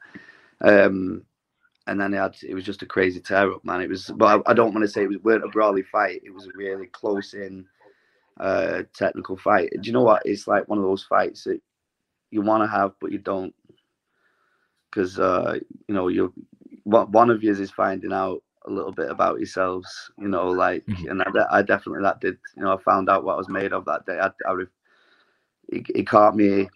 Um, 0.62 1.24
and 1.88 2.00
then 2.00 2.14
it 2.14 2.18
had 2.18 2.36
it 2.44 2.54
was 2.54 2.66
just 2.66 2.82
a 2.82 2.86
crazy 2.86 3.22
tear 3.22 3.52
up, 3.54 3.64
man. 3.64 3.82
It 3.82 3.90
was, 3.90 4.12
but 4.16 4.44
I, 4.46 4.52
I 4.52 4.54
don't 4.54 4.74
want 4.74 4.86
to 4.86 4.92
say 4.92 5.04
it 5.04 5.08
was 5.10 5.18
weren't 5.24 5.46
a 5.46 5.48
brawly 5.48 5.84
fight. 5.84 6.22
It 6.26 6.34
was 6.34 6.48
a 6.48 6.52
really 6.58 6.88
close 6.88 7.34
in, 7.34 7.66
uh, 8.40 8.84
technical 8.94 9.38
fight. 9.38 9.72
Do 9.72 9.88
you 9.88 9.94
know 9.94 10.04
what? 10.04 10.24
It's 10.26 10.48
like 10.48 10.68
one 10.68 10.78
of 10.78 10.84
those 10.86 11.04
fights 11.04 11.44
that 11.46 11.62
you 12.32 12.42
want 12.42 12.64
to 12.64 12.68
have, 12.68 12.94
but 13.02 13.12
you 13.12 13.20
don't, 13.20 13.54
because 14.90 15.20
uh, 15.20 15.60
you 15.88 15.96
know 15.96 16.08
you 16.08 16.34
one 16.84 17.30
of 17.30 17.44
yours 17.44 17.60
is 17.60 17.72
finding 17.72 18.14
out 18.14 18.42
a 18.66 18.72
little 18.72 18.92
bit 18.92 19.10
about 19.10 19.38
yourselves. 19.40 20.12
You 20.18 20.28
know, 20.28 20.50
like, 20.50 20.86
Mhm. 20.90 21.12
and 21.12 21.22
I, 21.22 21.60
I 21.60 21.62
definitely 21.62 22.04
that 22.04 22.22
did. 22.22 22.38
You 22.56 22.64
know, 22.64 22.74
I 22.74 22.82
found 22.82 23.10
out 23.10 23.24
what 23.24 23.36
I 23.36 23.38
was 23.38 23.50
made 23.50 23.74
of 23.74 23.86
that 23.86 24.06
day. 24.06 24.20
I, 24.20 24.30
I 24.48 24.54
re- 24.54 24.66
he, 25.72 25.86
he 25.96 26.04
caught 26.04 26.36
me. 26.36 26.70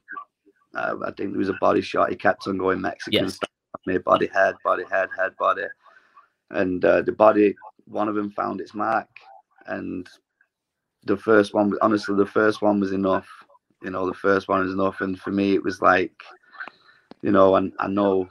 Uh, 0.76 0.96
I 1.06 1.12
think 1.12 1.34
it 1.34 1.38
was 1.38 1.50
a 1.50 1.54
body 1.54 1.82
shot. 1.82 2.10
He 2.10 2.16
kept 2.16 2.48
on 2.48 2.58
going 2.58 2.82
Mexican 2.82 3.28
Yes. 3.28 3.40
Me 3.86 3.98
body 3.98 4.28
head, 4.28 4.56
body 4.64 4.86
head, 4.90 5.10
head 5.18 5.36
body, 5.38 5.66
and 6.52 6.84
uh, 6.86 7.02
the 7.02 7.12
body. 7.12 7.56
One 7.86 8.08
of 8.08 8.16
them 8.16 8.32
found 8.32 8.62
its 8.62 8.74
mark, 8.74 9.10
and 9.68 10.08
the 11.06 11.18
first 11.18 11.54
one. 11.54 11.74
Honestly, 11.82 12.16
the 12.16 12.26
first 12.26 12.62
one 12.62 12.80
was 12.80 12.92
enough. 12.92 13.28
You 13.82 13.90
know, 13.90 14.08
the 14.08 14.14
first 14.14 14.48
one 14.48 14.64
was 14.64 14.74
enough, 14.74 15.02
and 15.02 15.20
for 15.20 15.32
me, 15.32 15.54
it 15.54 15.64
was 15.64 15.82
like, 15.82 16.24
you 17.22 17.32
know, 17.32 17.56
and 17.56 17.74
I 17.80 17.88
know, 17.88 18.30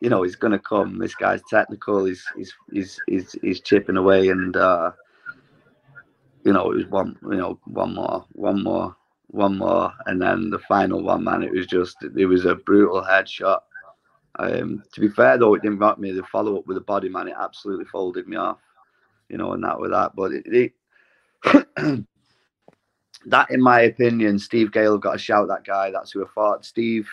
you 0.00 0.08
know, 0.08 0.22
he's 0.22 0.36
gonna 0.36 0.58
come. 0.58 0.98
This 0.98 1.14
guy's 1.14 1.42
technical. 1.50 2.04
He's 2.04 2.24
he's 2.36 2.54
he's 2.72 3.00
he's, 3.08 3.32
he's 3.42 3.60
chipping 3.60 3.96
away, 3.96 4.28
and 4.28 4.56
uh, 4.56 4.92
you 6.44 6.52
know, 6.52 6.70
it 6.72 6.76
was 6.76 6.86
one, 6.86 7.16
you 7.22 7.36
know, 7.36 7.58
one 7.64 7.94
more, 7.94 8.24
one 8.32 8.62
more, 8.62 8.96
one 9.28 9.58
more, 9.58 9.92
and 10.06 10.20
then 10.20 10.50
the 10.50 10.58
final 10.58 11.02
one, 11.02 11.24
man, 11.24 11.42
it 11.42 11.52
was 11.52 11.66
just, 11.66 11.96
it 12.16 12.26
was 12.26 12.44
a 12.44 12.54
brutal 12.54 13.02
headshot. 13.02 13.60
Um, 14.38 14.82
to 14.92 15.00
be 15.00 15.08
fair 15.08 15.38
though, 15.38 15.54
it 15.54 15.62
didn't 15.62 15.78
rock 15.78 15.98
me. 15.98 16.10
The 16.10 16.22
follow 16.24 16.58
up 16.58 16.66
with 16.66 16.76
the 16.76 16.82
body, 16.82 17.08
man, 17.08 17.28
it 17.28 17.34
absolutely 17.38 17.84
folded 17.84 18.26
me 18.26 18.36
off, 18.36 18.58
you 19.28 19.36
know, 19.36 19.52
and 19.52 19.62
that 19.62 19.78
with 19.78 19.90
that. 19.90 20.16
But 20.16 20.32
it, 20.32 20.72
it 21.44 22.04
that, 23.26 23.50
in 23.50 23.60
my 23.60 23.80
opinion, 23.82 24.38
Steve 24.38 24.72
Gale 24.72 24.98
got 24.98 25.12
to 25.12 25.18
shout 25.18 25.48
that 25.48 25.64
guy. 25.64 25.90
That's 25.90 26.10
who 26.12 26.24
I 26.24 26.28
fought. 26.28 26.64
Steve 26.64 27.08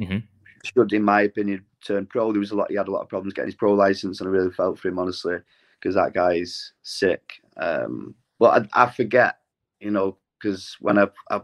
Mhm. 0.00 0.22
should, 0.64 0.92
in 0.92 1.02
my 1.02 1.22
opinion, 1.22 1.64
turn 1.84 2.06
pro. 2.06 2.32
There 2.32 2.40
was 2.40 2.50
a 2.50 2.56
lot. 2.56 2.70
He 2.70 2.76
had 2.76 2.88
a 2.88 2.90
lot 2.90 3.02
of 3.02 3.08
problems 3.08 3.34
getting 3.34 3.48
his 3.48 3.54
pro 3.54 3.74
license, 3.74 4.20
and 4.20 4.28
I 4.28 4.32
really 4.32 4.50
felt 4.50 4.78
for 4.78 4.88
him 4.88 4.98
honestly 4.98 5.36
because 5.80 5.94
that 5.94 6.14
guy's 6.14 6.72
sick. 6.82 7.40
Um, 7.56 8.14
but 8.38 8.68
I, 8.74 8.84
I 8.84 8.90
forget, 8.90 9.38
you 9.80 9.90
know, 9.90 10.16
because 10.38 10.76
when 10.80 10.98
I, 10.98 11.06
I, 11.30 11.40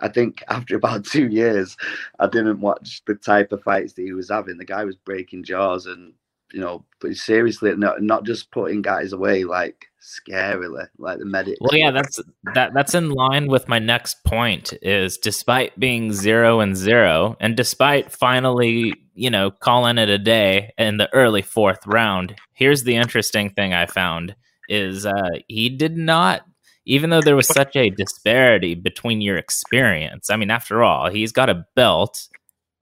I 0.00 0.08
think 0.08 0.42
after 0.48 0.76
about 0.76 1.04
two 1.04 1.28
years, 1.28 1.76
I 2.18 2.26
didn't 2.28 2.60
watch 2.60 3.02
the 3.06 3.14
type 3.14 3.52
of 3.52 3.62
fights 3.62 3.92
that 3.94 4.02
he 4.02 4.12
was 4.12 4.30
having. 4.30 4.58
The 4.58 4.64
guy 4.64 4.84
was 4.84 4.96
breaking 4.96 5.44
jaws 5.44 5.86
and, 5.86 6.12
you 6.52 6.60
know, 6.60 6.84
seriously, 7.12 7.74
not 7.76 8.02
not 8.02 8.24
just 8.24 8.50
putting 8.50 8.82
guys 8.82 9.12
away 9.12 9.44
like 9.44 9.86
scarily, 10.00 10.86
like 10.98 11.18
the 11.18 11.24
medics. 11.24 11.58
Well, 11.60 11.76
yeah, 11.76 11.90
that's 11.90 12.20
that. 12.54 12.72
That's 12.74 12.94
in 12.94 13.10
line 13.10 13.48
with 13.48 13.68
my 13.68 13.78
next 13.78 14.24
point. 14.24 14.72
Is 14.82 15.18
despite 15.18 15.78
being 15.78 16.12
zero 16.12 16.60
and 16.60 16.76
zero, 16.76 17.36
and 17.40 17.56
despite 17.56 18.12
finally, 18.12 18.94
you 19.14 19.30
know, 19.30 19.50
calling 19.50 19.98
it 19.98 20.08
a 20.08 20.18
day 20.18 20.72
in 20.78 20.96
the 20.96 21.12
early 21.12 21.42
fourth 21.42 21.86
round, 21.86 22.34
here's 22.54 22.84
the 22.84 22.96
interesting 22.96 23.50
thing 23.50 23.74
I 23.74 23.86
found: 23.86 24.34
is 24.68 25.04
uh, 25.04 25.30
he 25.48 25.68
did 25.68 25.96
not, 25.96 26.42
even 26.86 27.10
though 27.10 27.22
there 27.22 27.36
was 27.36 27.48
such 27.48 27.76
a 27.76 27.90
disparity 27.90 28.74
between 28.74 29.20
your 29.20 29.36
experience. 29.36 30.30
I 30.30 30.36
mean, 30.36 30.50
after 30.50 30.82
all, 30.82 31.10
he's 31.10 31.32
got 31.32 31.50
a 31.50 31.64
belt, 31.76 32.28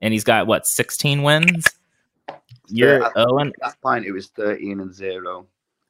and 0.00 0.12
he's 0.12 0.24
got 0.24 0.46
what 0.46 0.66
sixteen 0.66 1.22
wins. 1.22 1.66
You're 2.68 3.00
Yeah, 3.00 3.10
oh 3.16 3.38
and 3.38 3.54
At 3.62 3.70
that 3.70 3.80
point, 3.80 4.06
it 4.06 4.12
was 4.12 4.28
thirteen 4.28 4.80
and 4.80 4.94
zero. 4.94 5.46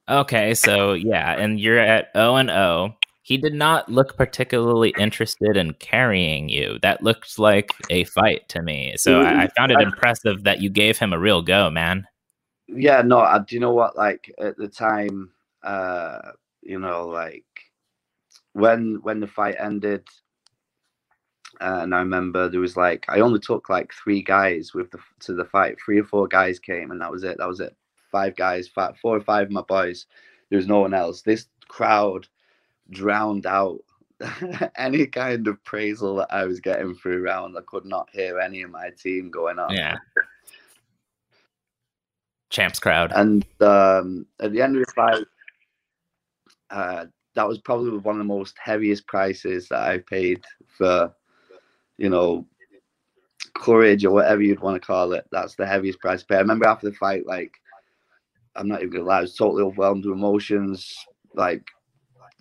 Okay, 0.09 0.55
so 0.55 0.93
yeah, 0.93 1.33
and 1.33 1.59
you're 1.59 1.79
at 1.79 2.11
O 2.15 2.37
and 2.37 2.51
O. 2.51 2.95
He 3.23 3.37
did 3.37 3.55
not 3.55 3.91
look 3.91 4.17
particularly 4.17 4.95
interested 4.99 5.57
in 5.57 5.73
carrying 5.75 6.49
you. 6.49 6.79
That 6.83 7.03
looked 7.03 7.41
like 7.41 7.73
a 7.91 8.05
fight 8.05 8.49
to 8.51 8.63
me. 8.63 8.95
So 8.99 9.21
I, 9.21 9.43
I 9.43 9.49
found 9.49 9.73
it 9.73 9.81
impressive 9.81 10.45
that 10.45 10.61
you 10.61 10.71
gave 10.71 10.97
him 10.97 11.13
a 11.13 11.19
real 11.19 11.43
go, 11.43 11.69
man. 11.69 12.07
Yeah, 12.69 13.03
no, 13.03 13.19
I, 13.19 13.41
do 13.41 13.57
you 13.57 13.61
know 13.61 13.73
what? 13.73 13.97
Like 13.97 14.33
at 14.39 14.57
the 14.57 14.69
time, 14.69 15.33
uh, 15.65 16.19
you 16.63 16.79
know, 16.79 17.09
like 17.09 17.45
when 18.53 19.01
when 19.03 19.19
the 19.19 19.27
fight 19.27 19.57
ended, 19.59 20.07
uh, 21.61 21.81
and 21.83 21.95
I 21.95 21.99
remember 21.99 22.49
there 22.49 22.61
was 22.61 22.77
like 22.77 23.05
I 23.09 23.21
only 23.21 23.41
took 23.41 23.69
like 23.69 23.93
three 23.93 24.23
guys 24.23 24.75
with 24.75 24.91
the 24.91 24.99
to 25.21 25.35
the 25.35 25.45
fight. 25.45 25.77
Three 25.85 25.99
or 25.99 26.05
four 26.05 26.29
guys 26.29 26.59
came, 26.59 26.91
and 26.91 27.01
that 27.01 27.11
was 27.11 27.25
it. 27.25 27.39
That 27.39 27.49
was 27.49 27.61
it. 27.61 27.77
Five 28.11 28.37
guys, 28.37 28.69
five, 28.69 28.97
four 28.99 29.17
or 29.17 29.21
five 29.21 29.47
of 29.47 29.53
my 29.53 29.63
boys. 29.63 30.07
There 30.51 30.57
was 30.57 30.69
no 30.69 30.81
one 30.81 30.95
else. 30.95 31.23
This 31.23 31.47
crowd 31.69 32.27
drowned 32.91 33.47
out 33.47 33.81
any 34.77 35.07
kind 35.07 35.47
of 35.47 35.63
praisal 35.65 36.19
that 36.19 36.33
I 36.33 36.45
was 36.45 36.61
getting 36.61 36.95
through 36.95 37.23
round. 37.23 37.57
I 37.57 37.63
could 37.67 37.85
not 37.85 38.09
hear 38.13 38.39
any 38.39 38.63
of 38.63 38.71
my 38.71 38.91
team 38.91 39.31
going 39.31 39.59
on. 39.59 39.75
Yeah. 39.75 39.97
Champs 42.51 42.79
crowd. 42.79 43.13
And 43.15 43.45
um, 43.61 44.27
at 44.41 44.53
the 44.53 44.63
end 44.63 44.77
of 44.77 44.87
the 44.87 44.93
fight, 44.93 45.25
uh, 46.71 47.07
that 47.35 47.47
was 47.47 47.59
probably 47.59 47.99
one 47.99 48.15
of 48.15 48.19
the 48.19 48.25
most 48.25 48.57
heaviest 48.59 49.07
prices 49.07 49.69
that 49.69 49.81
I've 49.81 50.07
paid 50.07 50.45
for, 50.77 51.15
you 51.99 52.09
know, 52.09 52.47
courage 53.55 54.05
or 54.05 54.11
whatever 54.13 54.43
you'd 54.43 54.61
want 54.61 54.81
to 54.81 54.87
call 54.87 55.13
it. 55.13 55.27
That's 55.31 55.55
the 55.55 55.67
heaviest 55.67 56.01
price 56.01 56.23
I 56.23 56.25
paid. 56.27 56.37
I 56.37 56.41
remember 56.41 56.67
after 56.67 56.91
the 56.91 56.97
fight, 56.97 57.27
like, 57.27 57.53
I'm 58.55 58.69
not 58.69 58.81
even 58.81 58.93
gonna 58.93 59.05
lie, 59.05 59.19
I 59.19 59.23
was 59.23 59.35
totally 59.35 59.63
overwhelmed 59.63 60.05
with 60.05 60.15
emotions, 60.15 60.95
like 61.35 61.63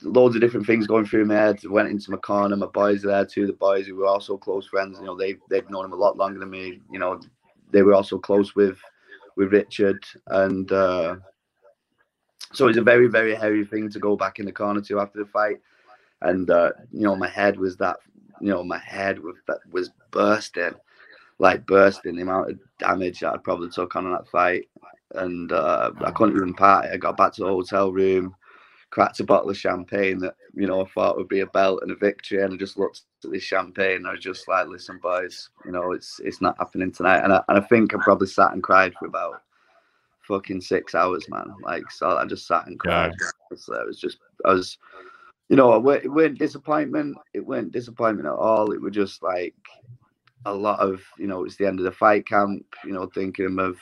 loads 0.02 0.36
of 0.36 0.42
different 0.42 0.66
things 0.66 0.88
going 0.88 1.06
through 1.06 1.26
my 1.26 1.36
head. 1.36 1.60
Went 1.66 1.90
into 1.90 2.12
my 2.12 2.18
corner, 2.18 2.56
my 2.56 2.68
boys 2.68 3.04
are 3.06 3.10
there 3.10 3.26
too. 3.26 3.48
The 3.48 3.54
boys 3.54 3.88
who 3.88 3.96
were 3.96 4.06
also 4.06 4.38
close 4.38 4.68
friends, 4.68 4.98
you 5.00 5.06
know, 5.06 5.16
they 5.16 5.36
they've 5.50 5.70
known 5.70 5.86
him 5.86 5.94
a 5.94 5.98
lot 5.98 6.18
longer 6.18 6.40
than 6.40 6.50
me. 6.50 6.82
You 6.92 7.00
know, 7.00 7.20
they 7.72 7.82
were 7.82 7.94
also 7.94 8.18
close 8.18 8.56
with 8.56 8.78
with 9.36 9.52
Richard, 9.52 10.04
and 10.28 10.72
uh, 10.72 11.18
so 12.54 12.68
it's 12.68 12.78
a 12.78 12.84
very 12.84 13.08
very 13.08 13.36
heavy 13.36 13.66
thing 13.66 13.90
to 13.90 14.00
go 14.00 14.16
back 14.16 14.40
in 14.40 14.46
the 14.46 14.52
corner 14.52 14.82
to 14.82 15.00
after 15.00 15.20
the 15.20 15.26
fight. 15.26 15.58
And 16.22 16.50
uh, 16.50 16.72
you 16.92 17.02
know, 17.02 17.16
my 17.16 17.28
head 17.30 17.58
was 17.58 17.76
that, 17.78 17.98
you 18.42 18.50
know, 18.50 18.64
my 18.64 18.80
head 18.80 19.20
was 19.20 19.36
was 19.72 19.92
bursting, 20.12 20.74
like 21.40 21.66
bursting. 21.66 22.16
The 22.16 22.22
amount 22.22 22.52
of 22.52 22.60
damage 22.80 23.20
that 23.20 23.34
I 23.34 23.38
probably 23.38 23.70
took 23.70 23.96
on 23.96 24.06
in 24.06 24.12
that 24.12 24.28
fight, 24.28 24.70
and 25.12 25.52
uh, 25.52 25.92
I 26.04 26.12
couldn't 26.12 26.36
even 26.36 26.54
party. 26.54 26.90
I 26.90 26.98
got 26.98 27.18
back 27.18 27.34
to 27.34 27.42
the 27.42 27.48
hotel 27.48 27.92
room 27.92 28.36
cracked 28.96 29.20
a 29.20 29.26
bottle 29.26 29.50
of 29.50 29.58
champagne 29.58 30.20
that 30.20 30.38
you 30.54 30.66
know 30.66 30.82
I 30.82 30.86
thought 30.86 31.18
would 31.18 31.28
be 31.28 31.42
a 31.42 31.48
belt 31.48 31.80
and 31.82 31.92
a 31.92 31.96
victory, 31.96 32.42
and 32.42 32.54
I 32.54 32.56
just 32.58 32.78
looked 32.78 33.02
at 33.26 33.30
this 33.30 33.44
champagne 33.44 33.98
and 33.98 34.08
I 34.08 34.12
was 34.12 34.22
just 34.22 34.48
like, 34.48 34.68
"Listen, 34.68 35.00
boys, 35.00 35.50
you 35.66 35.74
know 35.74 35.92
it's 35.92 36.22
it's 36.24 36.40
not 36.40 36.58
happening 36.58 36.94
tonight." 36.94 37.20
And 37.20 37.34
I 37.34 37.44
and 37.50 37.58
I 37.58 37.62
think 37.62 37.94
I 37.94 37.98
probably 38.02 38.28
sat 38.28 38.54
and 38.54 38.64
cried 38.64 38.94
for 38.98 39.08
about 39.08 39.42
fucking 40.22 40.62
six 40.62 40.96
hours, 40.96 41.28
man. 41.30 41.54
Like 41.62 41.84
so, 41.92 42.16
I 42.18 42.26
just 42.26 42.48
sat 42.48 42.68
and 42.68 42.80
cried. 42.80 43.12
Yeah. 43.20 43.58
So 43.58 43.74
it 43.74 43.86
was 43.86 44.00
just 44.00 44.18
I 44.46 44.54
was, 44.54 44.78
you 45.50 45.56
know, 45.56 45.74
it 45.74 46.12
weren't 46.12 46.40
disappointment. 46.40 47.18
It 47.34 47.46
weren't 47.46 47.72
disappointment 47.72 48.28
at 48.28 48.34
all. 48.34 48.72
It 48.72 48.82
was 48.82 48.94
just 48.94 49.22
like 49.22 49.56
a 50.46 50.54
lot 50.54 50.80
of 50.80 51.02
you 51.18 51.28
know 51.28 51.44
it's 51.44 51.56
the 51.56 51.66
end 51.66 51.80
of 51.80 51.86
the 51.86 51.92
fight 51.92 52.28
camp. 52.28 52.66
You 52.84 52.94
know, 52.94 53.08
thinking 53.08 53.60
of 53.60 53.78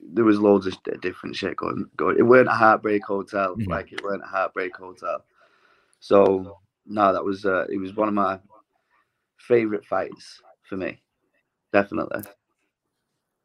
there 0.00 0.24
was 0.24 0.40
loads 0.40 0.66
of 0.66 0.76
different 1.00 1.36
shit 1.36 1.56
going. 1.56 1.86
going. 1.96 2.18
It 2.18 2.22
weren't 2.22 2.48
a 2.48 2.52
heartbreak 2.52 3.04
hotel, 3.04 3.54
mm-hmm. 3.54 3.70
like 3.70 3.92
it 3.92 4.02
weren't 4.02 4.24
a 4.24 4.28
heartbreak 4.28 4.76
hotel. 4.76 5.24
So 6.00 6.58
no, 6.86 7.12
that 7.12 7.24
was 7.24 7.44
uh, 7.44 7.66
it 7.70 7.78
was 7.78 7.94
one 7.94 8.08
of 8.08 8.14
my 8.14 8.40
favorite 9.38 9.84
fights 9.84 10.40
for 10.68 10.76
me, 10.76 11.00
definitely. 11.72 12.22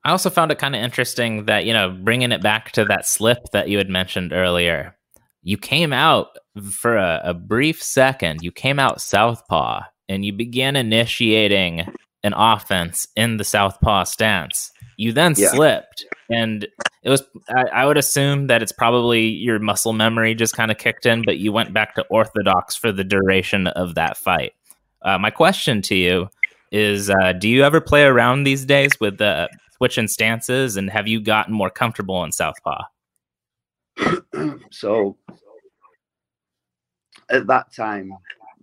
I 0.05 0.11
also 0.11 0.29
found 0.29 0.51
it 0.51 0.59
kind 0.59 0.75
of 0.75 0.81
interesting 0.81 1.45
that 1.45 1.65
you 1.65 1.73
know 1.73 1.91
bringing 1.91 2.31
it 2.31 2.41
back 2.41 2.71
to 2.73 2.85
that 2.85 3.05
slip 3.05 3.39
that 3.51 3.69
you 3.69 3.77
had 3.77 3.89
mentioned 3.89 4.33
earlier. 4.33 4.95
You 5.43 5.57
came 5.57 5.93
out 5.93 6.37
for 6.71 6.97
a, 6.97 7.21
a 7.23 7.33
brief 7.33 7.83
second. 7.83 8.41
You 8.41 8.51
came 8.51 8.79
out 8.79 9.01
southpaw 9.01 9.81
and 10.07 10.25
you 10.25 10.33
began 10.33 10.75
initiating 10.75 11.85
an 12.23 12.33
offense 12.35 13.07
in 13.15 13.37
the 13.37 13.43
southpaw 13.43 14.05
stance. 14.05 14.71
You 14.97 15.11
then 15.11 15.33
yeah. 15.35 15.49
slipped, 15.49 16.05
and 16.29 16.67
it 17.03 17.09
was. 17.09 17.23
I, 17.49 17.63
I, 17.73 17.85
would 17.85 17.97
assume 17.97 18.47
that 18.47 18.61
it's 18.61 18.71
probably 18.71 19.21
your 19.27 19.57
muscle 19.59 19.91
memory 19.91 20.35
just 20.35 20.55
kind 20.55 20.69
of 20.71 20.77
kicked 20.77 21.05
in, 21.05 21.23
but 21.25 21.39
you 21.39 21.51
went 21.51 21.73
back 21.73 21.95
to 21.95 22.05
orthodox 22.09 22.75
for 22.75 22.91
the 22.91 23.03
duration 23.03 23.67
of 23.67 23.95
that 23.95 24.17
fight. 24.17 24.53
Uh, 25.01 25.17
my 25.17 25.31
question 25.31 25.81
to 25.83 25.95
you 25.95 26.29
is: 26.71 27.09
uh, 27.09 27.33
Do 27.33 27.49
you 27.49 27.63
ever 27.63 27.81
play 27.81 28.03
around 28.03 28.43
these 28.43 28.65
days 28.65 28.91
with 28.99 29.17
the 29.17 29.49
switching 29.77 30.07
stances, 30.07 30.77
and 30.77 30.91
have 30.91 31.07
you 31.07 31.19
gotten 31.19 31.53
more 31.53 31.71
comfortable 31.71 32.23
in 32.23 32.31
southpaw? 32.31 32.83
so, 34.71 35.17
at 37.29 37.47
that 37.47 37.73
time, 37.73 38.11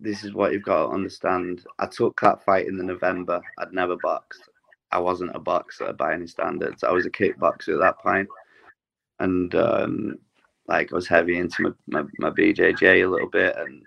this 0.00 0.24
is 0.24 0.32
what 0.32 0.52
you've 0.52 0.62
got 0.62 0.86
to 0.86 0.92
understand. 0.92 1.64
I 1.78 1.86
took 1.86 2.20
that 2.20 2.44
fight 2.44 2.66
in 2.66 2.76
the 2.76 2.84
November. 2.84 3.40
I'd 3.58 3.72
never 3.72 3.96
boxed. 4.02 4.48
I 4.92 4.98
wasn't 4.98 5.36
a 5.36 5.38
boxer 5.38 5.92
by 5.92 6.14
any 6.14 6.26
standards. 6.26 6.82
I 6.82 6.90
was 6.90 7.06
a 7.06 7.10
kickboxer 7.10 7.74
at 7.74 7.80
that 7.80 7.98
point, 7.98 8.28
and 9.20 9.54
um, 9.54 10.18
like 10.66 10.92
I 10.92 10.94
was 10.96 11.06
heavy 11.06 11.38
into 11.38 11.62
my, 11.62 12.00
my, 12.00 12.08
my 12.18 12.30
BJJ 12.30 13.04
a 13.04 13.08
little 13.08 13.28
bit, 13.28 13.56
and 13.56 13.82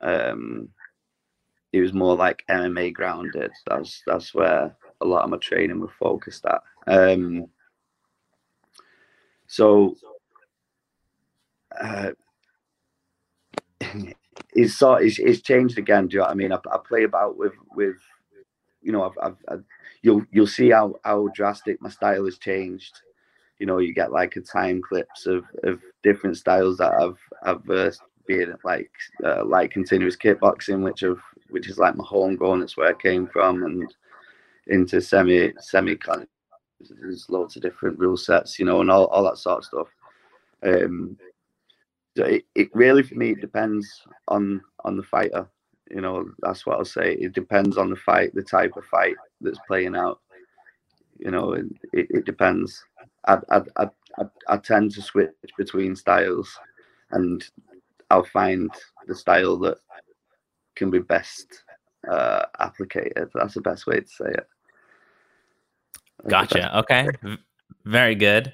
um, 0.00 0.68
it 1.72 1.80
was 1.80 1.92
more 1.92 2.16
like 2.16 2.44
MMA 2.50 2.92
grounded. 2.92 3.50
That's 3.66 4.02
that's 4.06 4.34
where 4.34 4.76
a 5.00 5.04
lot 5.04 5.24
of 5.24 5.30
my 5.30 5.38
training 5.38 5.80
was 5.80 5.90
focused 5.98 6.44
at. 6.46 6.62
Um, 6.86 7.46
so 9.46 9.96
uh, 11.80 12.10
it's 14.54 14.74
sort 14.74 15.02
it's 15.02 15.42
changed 15.42 15.78
again. 15.78 16.08
Do 16.08 16.14
you 16.14 16.18
know 16.20 16.26
what 16.26 16.32
I 16.32 16.34
mean? 16.34 16.52
I, 16.52 16.58
I 16.72 16.78
play 16.86 17.04
about 17.04 17.36
with 17.36 17.54
with 17.74 17.96
you 18.82 18.92
know 18.92 19.04
I've, 19.04 19.18
I've, 19.22 19.36
I've 19.48 19.64
you'll 20.02 20.24
you'll 20.30 20.46
see 20.46 20.70
how 20.70 20.94
how 21.04 21.28
drastic 21.34 21.80
my 21.80 21.90
style 21.90 22.24
has 22.24 22.38
changed. 22.38 23.00
You 23.58 23.66
know, 23.66 23.78
you 23.78 23.92
get 23.92 24.12
like 24.12 24.36
a 24.36 24.40
time 24.40 24.80
clips 24.80 25.26
of 25.26 25.44
of 25.64 25.80
different 26.02 26.36
styles 26.36 26.78
that 26.78 26.92
I've 26.92 27.18
I've 27.42 27.70
uh, 27.70 27.90
been 28.26 28.54
like 28.64 28.90
uh, 29.24 29.44
like 29.44 29.70
continuous 29.72 30.16
kickboxing, 30.16 30.82
which 30.82 31.02
of 31.02 31.18
which 31.50 31.68
is 31.68 31.78
like 31.78 31.96
my 31.96 32.04
homegrown. 32.04 32.60
That's 32.60 32.76
where 32.76 32.90
I 32.90 33.02
came 33.02 33.26
from, 33.26 33.64
and 33.64 33.92
into 34.68 35.00
semi 35.00 35.52
semi 35.60 35.96
kind 35.96 36.26
there's 36.80 37.28
loads 37.28 37.56
of 37.56 37.62
different 37.62 37.98
rule 37.98 38.16
sets, 38.16 38.58
you 38.58 38.64
know, 38.64 38.80
and 38.80 38.90
all, 38.90 39.06
all 39.06 39.24
that 39.24 39.38
sort 39.38 39.58
of 39.58 39.64
stuff. 39.64 39.88
Um, 40.62 41.16
it, 42.24 42.44
it 42.54 42.68
really 42.74 43.02
for 43.02 43.14
me 43.14 43.34
depends 43.34 44.02
on 44.28 44.60
on 44.84 44.96
the 44.96 45.02
fighter 45.02 45.48
you 45.90 46.00
know, 46.00 46.30
that's 46.40 46.66
what 46.66 46.78
I'll 46.78 46.84
say. 46.84 47.14
It 47.14 47.32
depends 47.32 47.76
on 47.76 47.90
the 47.90 47.96
fight, 47.96 48.34
the 48.34 48.42
type 48.42 48.76
of 48.76 48.84
fight 48.84 49.16
that's 49.40 49.58
playing 49.66 49.96
out. 49.96 50.20
You 51.18 51.30
know, 51.30 51.52
it, 51.52 51.66
it 51.92 52.24
depends. 52.24 52.84
I, 53.26 53.38
I, 53.50 53.60
I, 53.76 53.88
I 54.48 54.56
tend 54.58 54.92
to 54.92 55.02
switch 55.02 55.30
between 55.56 55.96
styles 55.96 56.56
and 57.10 57.44
I'll 58.10 58.24
find 58.24 58.70
the 59.06 59.14
style 59.14 59.56
that 59.58 59.78
can 60.76 60.90
be 60.90 61.00
best 61.00 61.64
uh, 62.08 62.44
applicated. 62.60 63.30
That's 63.34 63.54
the 63.54 63.60
best 63.60 63.86
way 63.86 64.00
to 64.00 64.08
say 64.08 64.26
it. 64.28 64.48
That's 66.24 66.52
gotcha. 66.52 66.78
Okay. 66.78 67.08
Very 67.84 68.14
good. 68.14 68.52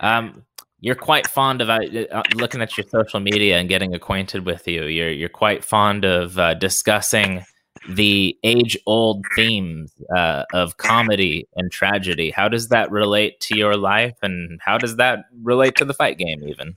Um, 0.00 0.44
you're 0.80 0.94
quite 0.94 1.26
fond 1.26 1.60
of 1.60 1.68
uh, 1.68 1.80
uh, 2.12 2.22
looking 2.34 2.62
at 2.62 2.76
your 2.76 2.86
social 2.88 3.20
media 3.20 3.58
and 3.58 3.68
getting 3.68 3.94
acquainted 3.94 4.46
with 4.46 4.68
you. 4.68 4.84
You're 4.84 5.10
you're 5.10 5.28
quite 5.28 5.64
fond 5.64 6.04
of 6.04 6.38
uh, 6.38 6.54
discussing 6.54 7.44
the 7.88 8.36
age 8.44 8.76
old 8.86 9.24
themes 9.34 9.92
uh, 10.14 10.44
of 10.52 10.76
comedy 10.76 11.48
and 11.56 11.70
tragedy. 11.70 12.30
How 12.30 12.48
does 12.48 12.68
that 12.68 12.90
relate 12.90 13.40
to 13.40 13.56
your 13.56 13.76
life, 13.76 14.16
and 14.22 14.60
how 14.62 14.78
does 14.78 14.96
that 14.96 15.24
relate 15.42 15.76
to 15.76 15.84
the 15.84 15.94
fight 15.94 16.18
game, 16.18 16.44
even? 16.46 16.74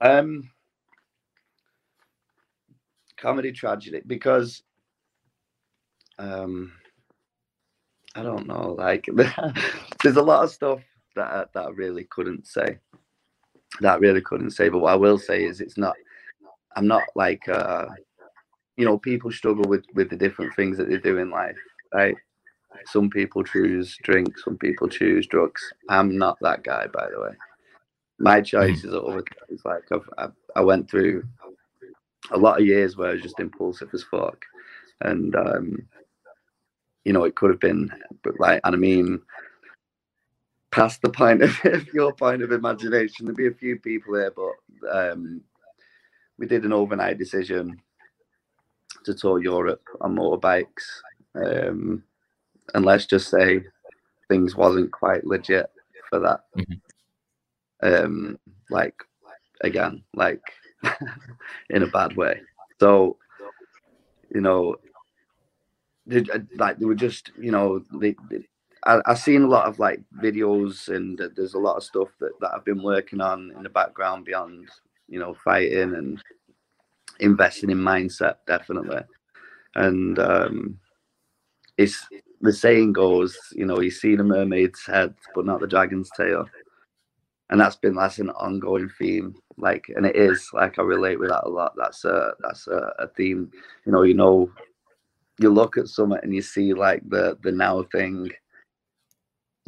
Um, 0.00 0.50
comedy 3.16 3.52
tragedy 3.52 4.00
because 4.06 4.62
um, 6.18 6.72
I 8.14 8.22
don't 8.22 8.46
know. 8.46 8.74
Like, 8.78 9.06
there's 10.02 10.16
a 10.16 10.22
lot 10.22 10.44
of 10.44 10.50
stuff 10.50 10.80
that 11.18 11.52
that 11.52 11.66
I 11.66 11.70
really 11.70 12.04
couldn't 12.04 12.46
say. 12.46 12.78
That 13.80 13.94
I 13.94 13.96
really 13.96 14.22
couldn't 14.22 14.52
say. 14.52 14.68
But 14.68 14.78
what 14.78 14.92
I 14.92 14.96
will 14.96 15.18
say 15.18 15.44
is, 15.44 15.60
it's 15.60 15.78
not. 15.78 15.94
I'm 16.76 16.86
not 16.86 17.04
like. 17.14 17.48
Uh, 17.48 17.86
you 18.76 18.84
know, 18.84 18.96
people 18.96 19.30
struggle 19.32 19.64
with 19.68 19.84
with 19.94 20.08
the 20.08 20.16
different 20.16 20.54
things 20.54 20.78
that 20.78 20.88
they 20.88 20.98
do 20.98 21.18
in 21.18 21.30
life, 21.30 21.56
right? 21.92 22.14
Some 22.86 23.10
people 23.10 23.42
choose 23.42 23.96
drink, 24.02 24.38
some 24.38 24.56
people 24.56 24.88
choose 24.88 25.26
drugs. 25.26 25.62
I'm 25.88 26.16
not 26.16 26.38
that 26.42 26.62
guy, 26.62 26.86
by 26.86 27.08
the 27.10 27.20
way. 27.20 27.30
My 28.18 28.40
choices 28.40 28.94
are 28.94 29.22
things. 29.48 29.62
Like 29.64 29.82
I've, 29.92 30.08
I've, 30.16 30.32
I 30.56 30.60
went 30.60 30.88
through 30.90 31.24
a 32.30 32.38
lot 32.38 32.60
of 32.60 32.66
years 32.66 32.96
where 32.96 33.10
I 33.10 33.12
was 33.14 33.22
just 33.22 33.40
impulsive 33.40 33.90
as 33.92 34.04
fuck, 34.04 34.44
and 35.00 35.34
um, 35.34 35.88
you 37.04 37.12
know, 37.12 37.24
it 37.24 37.36
could 37.36 37.50
have 37.50 37.60
been, 37.60 37.90
but 38.22 38.38
like, 38.38 38.60
and 38.64 38.74
I 38.74 38.78
mean, 38.78 39.20
past 40.70 41.02
the 41.02 41.10
point 41.10 41.42
of 41.64 41.86
your 41.92 42.12
point 42.12 42.42
of 42.42 42.52
imagination. 42.52 43.26
There'd 43.26 43.36
be 43.36 43.48
a 43.48 43.52
few 43.52 43.78
people 43.78 44.14
here, 44.14 44.32
but 44.34 44.90
um, 44.90 45.42
we 46.38 46.46
did 46.46 46.64
an 46.64 46.72
overnight 46.72 47.18
decision 47.18 47.80
to 49.04 49.14
tour 49.14 49.42
Europe 49.42 49.82
on 50.00 50.16
motorbikes. 50.16 50.84
Um, 51.34 52.02
and 52.74 52.84
let's 52.84 53.06
just 53.06 53.28
say 53.28 53.62
things 54.28 54.54
wasn't 54.54 54.92
quite 54.92 55.24
legit 55.24 55.70
for 56.08 56.18
that. 56.20 56.40
Mm-hmm. 56.56 56.74
Um, 57.80 58.38
like 58.70 58.94
again, 59.62 60.02
like 60.14 60.42
in 61.70 61.82
a 61.82 61.86
bad 61.88 62.16
way. 62.16 62.40
So, 62.80 63.16
you 64.34 64.40
know, 64.40 64.76
like 66.56 66.78
they 66.78 66.84
were 66.86 66.94
just, 66.94 67.32
you 67.38 67.50
know, 67.50 67.82
they, 67.92 68.14
they 68.30 68.46
I, 68.84 69.00
have 69.06 69.18
seen 69.18 69.42
a 69.42 69.48
lot 69.48 69.66
of 69.66 69.78
like 69.78 70.00
videos 70.22 70.88
and 70.94 71.20
there's 71.36 71.54
a 71.54 71.58
lot 71.58 71.76
of 71.76 71.84
stuff 71.84 72.08
that, 72.20 72.32
that 72.40 72.52
I've 72.54 72.64
been 72.64 72.82
working 72.82 73.20
on 73.20 73.52
in 73.56 73.62
the 73.62 73.68
background 73.68 74.24
beyond, 74.24 74.68
you 75.08 75.18
know, 75.18 75.34
fighting 75.34 75.94
and 75.94 76.22
investing 77.20 77.70
in 77.70 77.78
mindset, 77.78 78.36
definitely. 78.46 79.00
And 79.74 80.18
um, 80.18 80.78
it's 81.76 82.06
the 82.40 82.52
saying 82.52 82.92
goes, 82.92 83.36
you 83.52 83.66
know, 83.66 83.80
you 83.80 83.90
see 83.90 84.16
the 84.16 84.24
mermaid's 84.24 84.84
head, 84.86 85.14
but 85.34 85.46
not 85.46 85.60
the 85.60 85.66
dragon's 85.66 86.10
tail. 86.16 86.44
And 87.50 87.60
that's 87.60 87.76
been 87.76 87.94
that's 87.94 88.18
an 88.18 88.30
ongoing 88.30 88.90
theme, 88.98 89.34
like, 89.56 89.86
and 89.96 90.04
it 90.04 90.16
is 90.16 90.50
like 90.52 90.78
I 90.78 90.82
relate 90.82 91.18
with 91.18 91.30
that 91.30 91.46
a 91.46 91.48
lot. 91.48 91.72
That's 91.78 92.04
a 92.04 92.32
that's 92.40 92.66
a, 92.66 92.92
a 92.98 93.08
theme, 93.08 93.50
you 93.86 93.92
know. 93.92 94.02
You 94.02 94.12
know, 94.12 94.50
you 95.38 95.48
look 95.48 95.78
at 95.78 95.88
something 95.88 96.18
and 96.22 96.34
you 96.34 96.42
see 96.42 96.74
like 96.74 97.02
the 97.08 97.38
the 97.42 97.50
now 97.50 97.84
thing, 97.84 98.30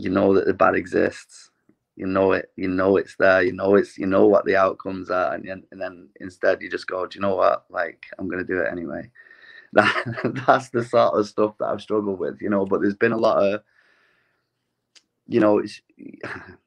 you 0.00 0.10
know 0.10 0.34
that 0.34 0.46
the 0.46 0.54
bad 0.54 0.74
exists. 0.74 1.50
You 1.96 2.06
know 2.06 2.32
it 2.32 2.50
you 2.56 2.68
know 2.68 2.96
it's 2.96 3.16
there 3.16 3.42
you 3.42 3.52
know 3.52 3.74
it's 3.74 3.98
you 3.98 4.06
know 4.06 4.26
what 4.26 4.46
the 4.46 4.56
outcomes 4.56 5.10
are 5.10 5.34
and, 5.34 5.46
and 5.46 5.80
then 5.80 6.08
instead 6.20 6.62
you 6.62 6.70
just 6.70 6.86
go 6.86 7.06
do 7.06 7.18
you 7.18 7.20
know 7.20 7.36
what? 7.36 7.66
Like 7.68 8.06
i'm 8.18 8.30
to 8.30 8.44
do 8.44 8.60
it 8.60 8.72
anyway. 8.72 9.10
That 9.72 10.42
that's 10.46 10.70
the 10.70 10.82
sort 10.84 11.14
of 11.14 11.28
stuff 11.28 11.56
that 11.58 11.66
i've 11.66 11.80
struggled 11.80 12.18
with 12.18 12.40
you 12.40 12.50
know 12.50 12.64
but 12.66 12.80
there's 12.80 12.96
been 12.96 13.12
a 13.12 13.16
lot 13.16 13.40
of 13.40 13.62
you 15.28 15.38
know 15.38 15.58
it's 15.58 15.80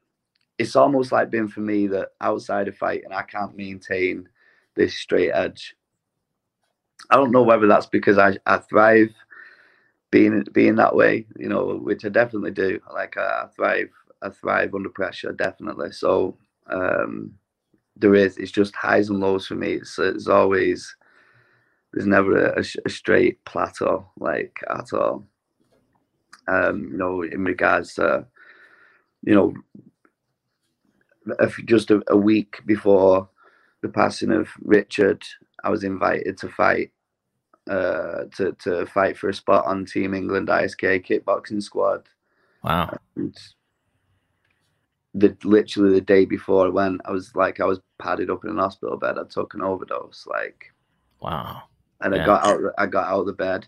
it's 0.58 0.76
almost 0.76 1.12
like 1.12 1.30
been 1.30 1.48
for 1.48 1.62
me 1.62 1.88
that 1.88 2.10
outside 2.22 2.68
of 2.68 2.78
fighting, 2.78 3.12
I 3.12 3.24
can't 3.24 3.56
maintain 3.56 4.30
this 4.76 4.96
straight 4.98 5.32
edge. 5.32 5.76
I 7.10 7.16
don't 7.16 7.32
know 7.32 7.44
whether 7.44 7.68
that's 7.68 7.88
because 7.88 8.18
I, 8.18 8.38
I 8.46 8.58
thrive 8.58 9.14
being 10.14 10.46
being 10.54 10.78
that 10.78 10.96
way, 10.96 11.28
you 11.40 11.50
know, 11.50 11.78
which 11.84 12.06
I 12.06 12.10
definitely 12.10 12.54
do. 12.54 12.82
Like 12.94 13.18
I, 13.18 13.46
I 13.46 13.48
thrive, 13.58 13.90
I 14.24 14.30
thrive 14.32 14.76
under 14.76 14.90
pressure, 14.90 15.34
definitely. 15.34 15.94
So 15.94 16.38
um, 16.72 17.34
there 17.98 18.16
is. 18.16 18.38
It's 18.38 18.52
just 18.52 18.76
highs 18.76 19.10
and 19.10 19.20
lows 19.22 19.48
for 19.48 19.56
me. 19.56 19.74
It's, 19.76 20.00
it's 20.00 20.28
always 20.30 20.96
there's 21.94 22.08
never 22.08 22.48
a, 22.48 22.64
a 22.86 22.90
straight 22.90 23.44
plateau 23.46 24.08
like 24.20 24.60
at 24.70 24.94
all. 24.94 25.26
Um, 26.48 26.90
you 26.92 26.98
know, 26.98 27.24
in 27.24 27.44
regards 27.46 27.96
to 27.96 28.28
you 29.24 29.36
know, 29.36 29.54
if 31.42 31.58
just 31.66 31.92
a, 31.92 32.04
a 32.10 32.18
week 32.18 32.62
before 32.68 33.30
the 33.84 33.90
passing 33.90 34.32
of 34.32 34.50
Richard, 34.62 35.24
I 35.64 35.72
was 35.72 35.86
invited 35.86 36.40
to 36.40 36.50
fight 36.50 36.93
uh, 37.70 38.26
to 38.36 38.54
to 38.60 38.86
fight 38.88 39.18
for 39.18 39.30
a 39.30 39.34
spot 39.34 39.66
on 39.66 39.86
Team 39.86 40.14
England 40.14 40.50
ISK 40.50 41.06
kickboxing 41.06 41.62
squad. 41.62 42.08
Wow. 42.64 42.98
And 43.16 43.36
the 45.14 45.38
literally 45.44 45.94
the 45.94 46.02
day 46.02 46.26
before 46.26 46.66
I 46.66 46.70
went, 46.70 47.02
I 47.06 47.12
was 47.12 47.36
like 47.36 47.60
I 47.60 47.66
was 47.66 47.80
padded 48.00 48.30
up 48.30 48.44
in 48.44 48.52
an 48.52 48.58
hospital 48.58 48.98
bed. 48.98 49.18
I 49.18 49.24
took 49.30 49.54
an 49.54 49.62
overdose, 49.62 50.26
like 50.28 50.66
wow. 51.22 51.64
And 52.02 52.16
Yeah. 52.16 52.24
I 52.24 52.26
got 52.26 52.46
out. 52.46 52.60
I 52.78 52.86
got 52.88 53.08
out 53.08 53.22
of 53.22 53.26
the 53.28 53.34
bed. 53.34 53.68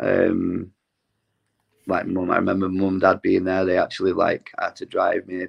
Um, 0.00 0.72
like 1.86 2.06
mum, 2.06 2.30
I 2.30 2.36
remember 2.36 2.68
mum 2.68 2.94
and 2.94 3.00
dad 3.00 3.22
being 3.22 3.44
there. 3.44 3.64
They 3.64 3.78
actually 3.78 4.12
like 4.12 4.50
had 4.58 4.76
to 4.76 4.86
drive 4.86 5.26
me. 5.26 5.46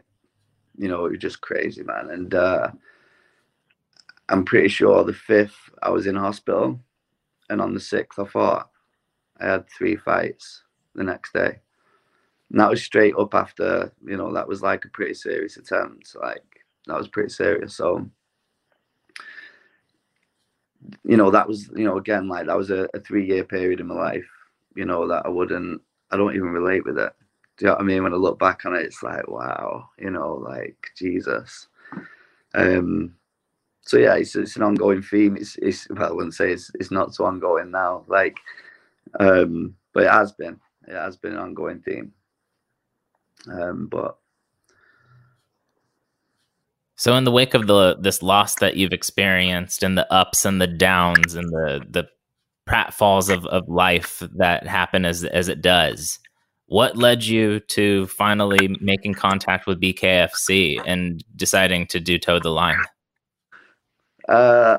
You 0.77 0.87
know, 0.87 1.05
it 1.05 1.11
was 1.11 1.19
just 1.19 1.41
crazy, 1.41 1.83
man. 1.83 2.09
And 2.09 2.33
uh, 2.33 2.71
I'm 4.29 4.45
pretty 4.45 4.69
sure 4.69 5.03
the 5.03 5.13
fifth 5.13 5.69
I 5.81 5.89
was 5.89 6.07
in 6.07 6.15
hospital, 6.15 6.79
and 7.49 7.61
on 7.61 7.73
the 7.73 7.79
sixth 7.79 8.19
I 8.19 8.25
fought. 8.25 8.69
I 9.39 9.45
had 9.47 9.69
three 9.69 9.95
fights 9.95 10.63
the 10.95 11.03
next 11.03 11.33
day. 11.33 11.59
And 12.51 12.59
that 12.59 12.69
was 12.69 12.83
straight 12.83 13.15
up 13.15 13.33
after, 13.33 13.91
you 14.05 14.17
know, 14.17 14.33
that 14.33 14.47
was 14.47 14.61
like 14.61 14.85
a 14.85 14.89
pretty 14.89 15.13
serious 15.13 15.57
attempt. 15.57 16.15
Like 16.19 16.43
that 16.87 16.97
was 16.97 17.07
pretty 17.07 17.29
serious. 17.29 17.75
So, 17.75 18.09
you 21.03 21.17
know, 21.17 21.29
that 21.31 21.47
was, 21.47 21.69
you 21.75 21.85
know, 21.85 21.97
again, 21.97 22.27
like 22.27 22.47
that 22.47 22.57
was 22.57 22.71
a, 22.71 22.87
a 22.93 22.99
three 22.99 23.25
year 23.25 23.43
period 23.43 23.79
in 23.79 23.87
my 23.87 23.95
life, 23.95 24.27
you 24.75 24.85
know, 24.85 25.07
that 25.07 25.25
I 25.25 25.29
wouldn't, 25.29 25.81
I 26.11 26.17
don't 26.17 26.35
even 26.35 26.49
relate 26.49 26.85
with 26.85 26.97
it. 26.97 27.13
Do 27.57 27.65
you 27.65 27.67
know 27.67 27.73
what 27.73 27.81
I 27.81 27.85
mean? 27.85 28.03
When 28.03 28.13
I 28.13 28.17
look 28.17 28.39
back 28.39 28.65
on 28.65 28.75
it, 28.75 28.83
it's 28.85 29.03
like, 29.03 29.27
wow, 29.27 29.89
you 29.99 30.09
know, 30.09 30.33
like 30.35 30.77
Jesus. 30.97 31.67
Um, 32.55 33.15
so 33.89 33.97
yeah, 33.97 34.13
it's, 34.17 34.35
it's 34.35 34.55
an 34.55 34.61
ongoing 34.61 35.01
theme. 35.01 35.35
It's, 35.35 35.55
it's, 35.63 35.89
well, 35.89 36.09
I 36.09 36.11
wouldn't 36.11 36.35
say 36.35 36.51
it's, 36.51 36.69
it's 36.75 36.91
not 36.91 37.15
so 37.15 37.25
ongoing 37.25 37.71
now, 37.71 38.05
like, 38.07 38.37
um, 39.19 39.73
but 39.95 40.03
it 40.03 40.11
has 40.11 40.31
been, 40.31 40.59
it 40.87 40.93
has 40.93 41.17
been 41.17 41.31
an 41.31 41.39
ongoing 41.39 41.79
theme. 41.79 42.13
Um, 43.51 43.87
but 43.87 44.19
So 46.97 47.15
in 47.15 47.23
the 47.23 47.31
wake 47.31 47.55
of 47.55 47.65
the 47.65 47.95
this 47.99 48.21
loss 48.21 48.55
that 48.55 48.75
you've 48.75 48.93
experienced 48.93 49.81
and 49.81 49.97
the 49.97 50.11
ups 50.13 50.45
and 50.45 50.61
the 50.61 50.67
downs 50.67 51.33
and 51.33 51.49
the 51.49 51.83
the 51.89 52.07
pratfalls 52.69 53.33
of, 53.33 53.45
of 53.47 53.67
life 53.67 54.21
that 54.35 54.67
happen 54.67 55.03
as 55.03 55.23
as 55.23 55.47
it 55.47 55.61
does, 55.61 56.19
what 56.67 56.95
led 56.95 57.23
you 57.23 57.59
to 57.61 58.05
finally 58.05 58.77
making 58.81 59.15
contact 59.15 59.65
with 59.65 59.81
BKFC 59.81 60.79
and 60.85 61.23
deciding 61.35 61.87
to 61.87 61.99
do 61.99 62.19
toe 62.19 62.39
the 62.39 62.51
line? 62.51 62.77
Uh, 64.29 64.77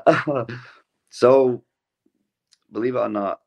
so, 1.09 1.61
believe 2.71 2.95
it 2.95 2.99
or 2.99 3.09
not, 3.09 3.41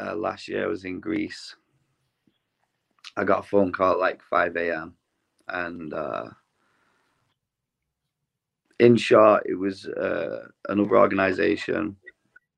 uh, 0.00 0.14
last 0.14 0.48
year 0.48 0.64
I 0.64 0.68
was 0.68 0.84
in 0.84 1.00
Greece. 1.00 1.56
I 3.16 3.24
got 3.24 3.40
a 3.40 3.48
phone 3.48 3.72
call 3.72 3.92
at 3.92 3.98
like 3.98 4.22
5 4.22 4.56
a.m. 4.56 4.94
And 5.48 5.92
uh, 5.92 6.26
in 8.78 8.96
short, 8.96 9.42
it 9.46 9.54
was 9.54 9.86
uh, 9.86 10.46
another 10.68 10.96
organization 10.96 11.96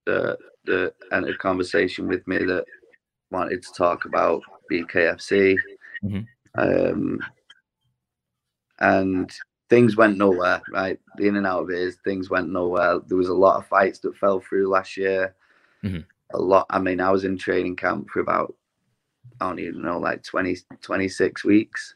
that, 0.05 0.38
that 0.66 0.94
entered 1.12 1.38
conversation 1.38 2.07
with 2.07 2.27
me 2.29 2.38
that 2.38 2.64
wanted 3.31 3.62
to 3.62 3.72
talk 3.72 4.05
about 4.05 4.42
BKFC. 4.70 5.57
Mhm. 6.05 6.27
Um, 6.55 7.18
and 8.79 9.31
things 9.68 9.96
went 9.96 10.16
nowhere, 10.16 10.62
right? 10.72 10.98
The 11.16 11.26
in 11.26 11.37
and 11.37 11.46
out 11.46 11.62
of 11.62 11.70
it 11.70 11.79
is 11.79 11.96
things 12.05 12.31
went 12.31 12.50
nowhere. 12.50 13.00
There 13.07 13.16
was 13.16 13.29
a 13.29 13.35
lot 13.35 13.57
of 13.57 13.66
fights 13.66 13.98
that 14.00 14.16
fell 14.16 14.40
through 14.40 14.68
last 14.68 14.96
year. 14.96 15.35
Mhm. 15.85 16.05
A 16.35 16.38
lot. 16.38 16.66
I 16.70 16.79
mean, 16.79 17.00
I 17.00 17.11
was 17.11 17.24
in 17.24 17.37
training 17.38 17.76
camp 17.76 18.09
for 18.11 18.20
about, 18.20 18.55
I 19.40 19.48
don't 19.48 19.59
even 19.61 19.83
know, 19.83 19.98
like 19.98 20.22
20, 20.22 20.57
26 20.83 21.44
weeks. 21.44 21.94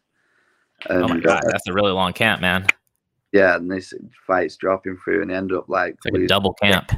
oh 0.89 1.07
my 1.09 1.21
god, 1.21 1.45
uh, 1.45 1.51
that's 1.51 1.67
a 1.69 1.73
really 1.73 1.93
long 1.93 2.13
camp, 2.13 2.41
man. 2.41 2.67
yeah, 3.33 3.57
and 3.57 3.71
this 3.71 3.93
fight's 4.27 4.57
dropping 4.57 4.97
through, 5.05 5.23
and 5.23 5.31
end 5.31 5.53
up 5.53 5.69
like, 5.69 5.95
It's 5.95 6.07
like 6.07 6.23
a 6.23 6.27
double 6.27 6.55
camp. 6.55 6.91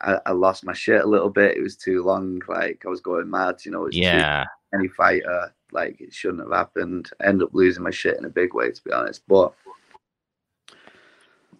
I, 0.00 0.18
I 0.26 0.32
lost 0.32 0.64
my 0.66 0.74
shit 0.74 1.02
a 1.02 1.06
little 1.08 1.30
bit. 1.30 1.56
It 1.56 1.62
was 1.62 1.76
too 1.76 2.02
long. 2.04 2.40
Like 2.48 2.82
I 2.84 2.88
was 2.88 3.00
going 3.00 3.30
mad. 3.30 3.56
You 3.64 3.70
know, 3.72 3.86
it's 3.86 3.96
too- 3.96 4.02
Yeah. 4.02 4.44
any 4.74 4.88
fighter. 4.88 5.52
Like 5.72 6.00
it 6.00 6.12
shouldn't 6.12 6.42
have 6.42 6.52
happened. 6.52 7.10
End 7.22 7.42
up 7.42 7.50
losing 7.54 7.82
my 7.82 7.90
shit 7.90 8.18
in 8.18 8.24
a 8.26 8.28
big 8.28 8.52
way, 8.54 8.70
to 8.70 8.84
be 8.84 8.92
honest. 8.92 9.22
But 9.26 9.54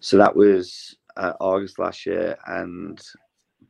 so 0.05 0.17
that 0.17 0.35
was 0.35 0.95
uh, 1.17 1.33
August 1.39 1.79
last 1.79 2.05
year, 2.05 2.37
and 2.45 3.01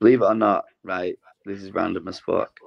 believe 0.01 0.21
it 0.21 0.25
or 0.25 0.35
not, 0.35 0.65
right, 0.83 1.17
this 1.45 1.63
is 1.63 1.71
random 1.71 2.09
as 2.09 2.19
fuck. 2.19 2.59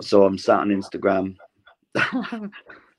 So 0.00 0.24
I'm 0.24 0.38
sat 0.38 0.60
on 0.60 0.68
Instagram, 0.68 1.34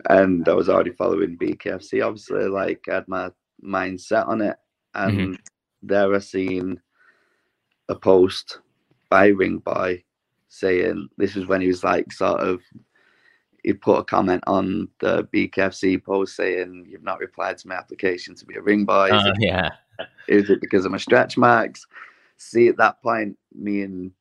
and 0.10 0.46
I 0.50 0.54
was 0.54 0.68
already 0.68 0.92
following 0.92 1.38
BKFC. 1.38 2.06
Obviously, 2.06 2.50
like 2.50 2.82
I 2.90 2.96
had 2.96 3.08
my 3.08 3.32
mind 3.62 4.02
set 4.02 4.26
on 4.26 4.42
it, 4.42 4.58
and 4.94 5.40
there 5.84 6.14
I 6.14 6.20
seen 6.20 6.82
a 7.88 7.96
post 7.96 8.60
by 9.10 9.28
Ring 9.28 9.60
Boy 9.60 10.04
saying 10.50 11.08
this 11.16 11.36
was 11.36 11.46
when 11.46 11.62
he 11.62 11.68
was 11.68 11.86
like 11.86 12.12
sort 12.12 12.42
of 12.42 12.60
he 13.64 13.74
put 13.74 14.00
a 14.00 14.04
comment 14.04 14.44
on 14.48 14.88
the 15.00 15.24
BKFC 15.34 16.04
post 16.04 16.36
saying 16.36 16.88
you've 16.90 17.04
not 17.04 17.20
replied 17.20 17.58
to 17.60 17.68
my 17.68 17.76
application 17.76 18.36
to 18.36 18.46
be 18.46 18.56
a 18.56 18.62
ring 18.62 18.86
boy. 18.86 19.08
Is, 19.08 19.12
Uh, 19.12 19.34
it, 19.36 19.36
yeah. 19.40 19.70
is 20.28 20.50
it 20.50 20.62
because 20.62 20.86
of 20.86 20.92
my 20.92 20.98
stretch 20.98 21.38
marks? 21.38 21.86
See, 22.38 22.68
at 22.68 22.78
that 22.78 23.02
point, 23.02 23.38
me 23.54 23.82
and 23.82 24.12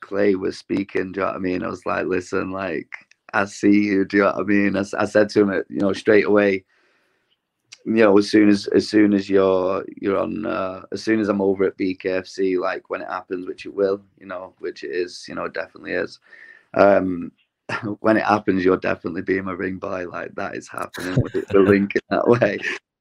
Clay 0.00 0.34
was 0.34 0.58
speaking. 0.58 1.12
Do 1.12 1.20
you 1.20 1.26
know 1.26 1.32
what 1.32 1.36
I 1.36 1.40
mean? 1.40 1.62
I 1.62 1.68
was 1.68 1.86
like, 1.86 2.06
listen, 2.06 2.50
like 2.50 2.88
I 3.32 3.44
see 3.44 3.84
you. 3.84 4.04
Do 4.04 4.16
you 4.16 4.22
know 4.24 4.30
what 4.30 4.40
I 4.40 4.42
mean? 4.42 4.76
I 4.76 5.04
said 5.04 5.28
to 5.30 5.40
him, 5.42 5.50
uh, 5.50 5.62
you 5.68 5.78
know, 5.80 5.92
straight 5.92 6.26
away. 6.26 6.64
You 7.86 7.94
know, 7.94 8.18
as 8.18 8.28
soon 8.28 8.48
as 8.48 8.66
as 8.68 8.88
soon 8.88 9.14
as 9.14 9.30
you're 9.30 9.84
you're 9.96 10.18
on, 10.18 10.44
uh, 10.44 10.82
as 10.92 11.02
soon 11.02 11.18
as 11.20 11.28
I'm 11.28 11.40
over 11.40 11.64
at 11.64 11.78
BKFC, 11.78 12.58
like 12.58 12.90
when 12.90 13.00
it 13.00 13.08
happens, 13.08 13.46
which 13.46 13.64
it 13.64 13.74
will, 13.74 14.02
you 14.18 14.26
know, 14.26 14.54
which 14.58 14.84
it 14.84 14.90
is, 14.90 15.24
you 15.28 15.34
know, 15.34 15.44
it 15.44 15.54
definitely 15.54 15.92
is. 15.92 16.18
Um, 16.74 17.32
when 18.00 18.16
it 18.16 18.24
happens, 18.24 18.64
you'll 18.64 18.76
definitely 18.76 19.22
be 19.22 19.40
my 19.40 19.52
ring 19.52 19.78
by. 19.78 20.04
Like 20.04 20.34
that 20.34 20.54
is 20.56 20.68
happening 20.68 21.20
with 21.20 21.32
the 21.32 21.58
link 21.58 21.94
in 21.94 22.00
that 22.10 22.28
way. 22.28 22.58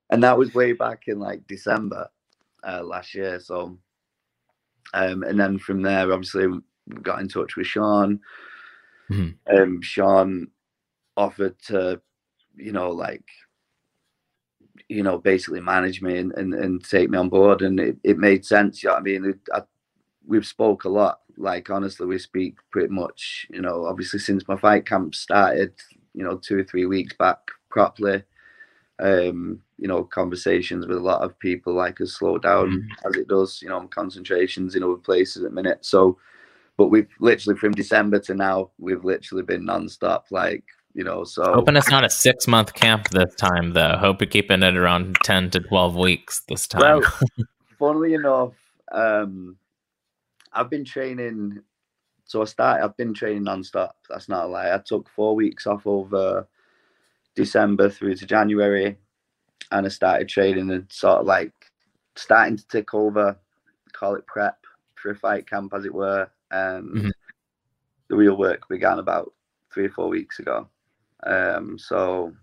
And 0.10 0.24
that 0.24 0.38
was 0.38 0.54
way 0.54 0.74
back 0.74 1.08
in 1.08 1.20
like 1.20 1.46
December 1.48 2.08
uh, 2.68 2.84
last 2.84 3.14
year. 3.14 3.40
So, 3.40 3.78
um, 4.94 5.24
and 5.24 5.40
then 5.40 5.60
from 5.60 5.82
there, 5.82 6.12
obviously, 6.12 6.48
we 6.48 6.60
got 7.02 7.22
in 7.22 7.28
touch 7.28 7.56
with 7.56 7.68
Sean. 7.68 8.20
Mhm. 9.10 9.36
Um, 9.56 9.82
Sean 9.82 10.48
offered 11.16 11.60
to, 11.68 12.02
you 12.56 12.72
know, 12.72 12.90
like, 12.92 13.26
you 14.88 15.04
know, 15.04 15.18
basically 15.18 15.62
manage 15.62 16.02
me 16.02 16.18
and, 16.18 16.32
and, 16.34 16.54
and 16.54 16.84
take 16.84 17.10
me 17.10 17.18
on 17.18 17.30
board. 17.30 17.62
And 17.62 17.80
it, 17.80 17.98
it 18.04 18.18
made 18.18 18.46
sense. 18.46 18.82
You 18.82 18.90
know 18.90 18.94
what 18.94 19.02
I 19.02 19.04
mean? 19.04 19.26
It, 19.26 19.40
I, 19.54 19.62
we've 20.26 20.46
spoke 20.46 20.86
a 20.86 20.90
lot. 20.90 21.20
Like, 21.40 21.70
honestly, 21.70 22.06
we 22.06 22.20
speak 22.20 22.58
pretty 22.70 22.94
much, 22.94 23.48
you 23.50 23.62
know, 23.62 23.86
obviously 23.86 24.20
since 24.20 24.48
my 24.48 24.58
fight 24.58 24.86
camp 24.86 25.16
started, 25.16 25.74
you 26.14 26.24
know, 26.24 26.38
two 26.38 26.60
or 26.60 26.64
three 26.64 26.86
weeks 26.86 27.16
back 27.16 27.40
properly. 27.70 28.24
Um, 29.00 29.62
you 29.78 29.88
know, 29.88 30.04
conversations 30.04 30.86
with 30.86 30.98
a 30.98 31.02
lot 31.02 31.22
of 31.22 31.40
people 31.40 31.74
like 31.74 32.00
has 32.00 32.16
slowed 32.16 32.42
down 32.42 32.90
as 33.06 33.16
it 33.16 33.30
does, 33.30 33.62
you 33.62 33.70
know, 33.70 33.88
concentrations 33.88 34.76
in 34.76 34.84
other 34.84 34.96
places 34.96 35.38
at 35.38 35.50
the 35.50 35.56
minute. 35.56 35.86
So, 35.86 36.18
but 36.76 36.88
we've 36.88 37.08
literally 37.22 37.58
from 37.58 37.72
December 37.72 38.20
to 38.20 38.36
now, 38.36 38.72
we've 38.78 39.06
literally 39.06 39.44
been 39.44 39.64
non-stop, 39.64 40.26
like, 40.32 40.66
you 40.94 41.06
know, 41.06 41.24
so 41.24 41.54
Hoping 41.54 41.78
it's 41.78 41.90
not 41.90 42.04
a 42.04 42.10
six 42.10 42.46
month 42.46 42.74
camp 42.74 43.08
this 43.12 43.34
time, 43.36 43.72
though. 43.72 43.96
Hope 43.98 44.20
you're 44.20 44.30
keeping 44.30 44.64
it 44.64 44.76
around 44.76 45.16
10 45.24 45.52
to 45.52 45.62
12 45.62 45.96
weeks 45.96 46.42
this 46.50 46.68
time. 46.68 46.82
Well, 46.82 47.02
funnily 47.80 48.16
enough, 48.16 48.54
um, 48.92 49.56
I've 50.60 50.70
been 50.70 50.84
training. 50.84 51.62
So 52.26 52.42
I 52.42 52.46
started. 52.46 52.84
I've 52.84 52.98
been 52.98 53.14
training 53.14 53.44
non-stop. 53.44 53.96
That's 54.10 54.28
not 54.28 54.46
a 54.46 54.48
lie. 54.48 54.74
I 54.74 54.80
took 54.80 55.10
four 55.10 55.34
weeks 55.34 55.66
off 55.66 55.88
over 55.88 56.48
December 57.34 57.90
through 57.90 58.16
to 58.16 58.26
January, 58.26 58.98
and 59.72 59.86
I 59.86 59.90
started 59.90 60.28
training 60.28 60.70
and 60.70 60.86
sort 60.92 61.22
of 61.22 61.26
like 61.26 61.54
starting 62.16 62.58
to 62.58 62.68
take 62.68 62.94
over, 62.94 63.40
call 63.94 64.16
it 64.16 64.28
prep 64.28 64.58
for 64.96 65.12
a 65.12 65.16
fight 65.16 65.50
camp, 65.50 65.74
as 65.74 65.86
it 65.86 65.94
were. 65.94 66.30
And 66.52 66.90
mm-hmm. 66.90 67.10
the 68.10 68.16
real 68.18 68.36
work 68.36 68.68
began 68.68 69.00
about 69.00 69.34
three 69.74 69.86
or 69.86 69.92
four 69.92 70.10
weeks 70.10 70.40
ago. 70.40 70.68
Um, 71.26 71.80
so 71.80 72.34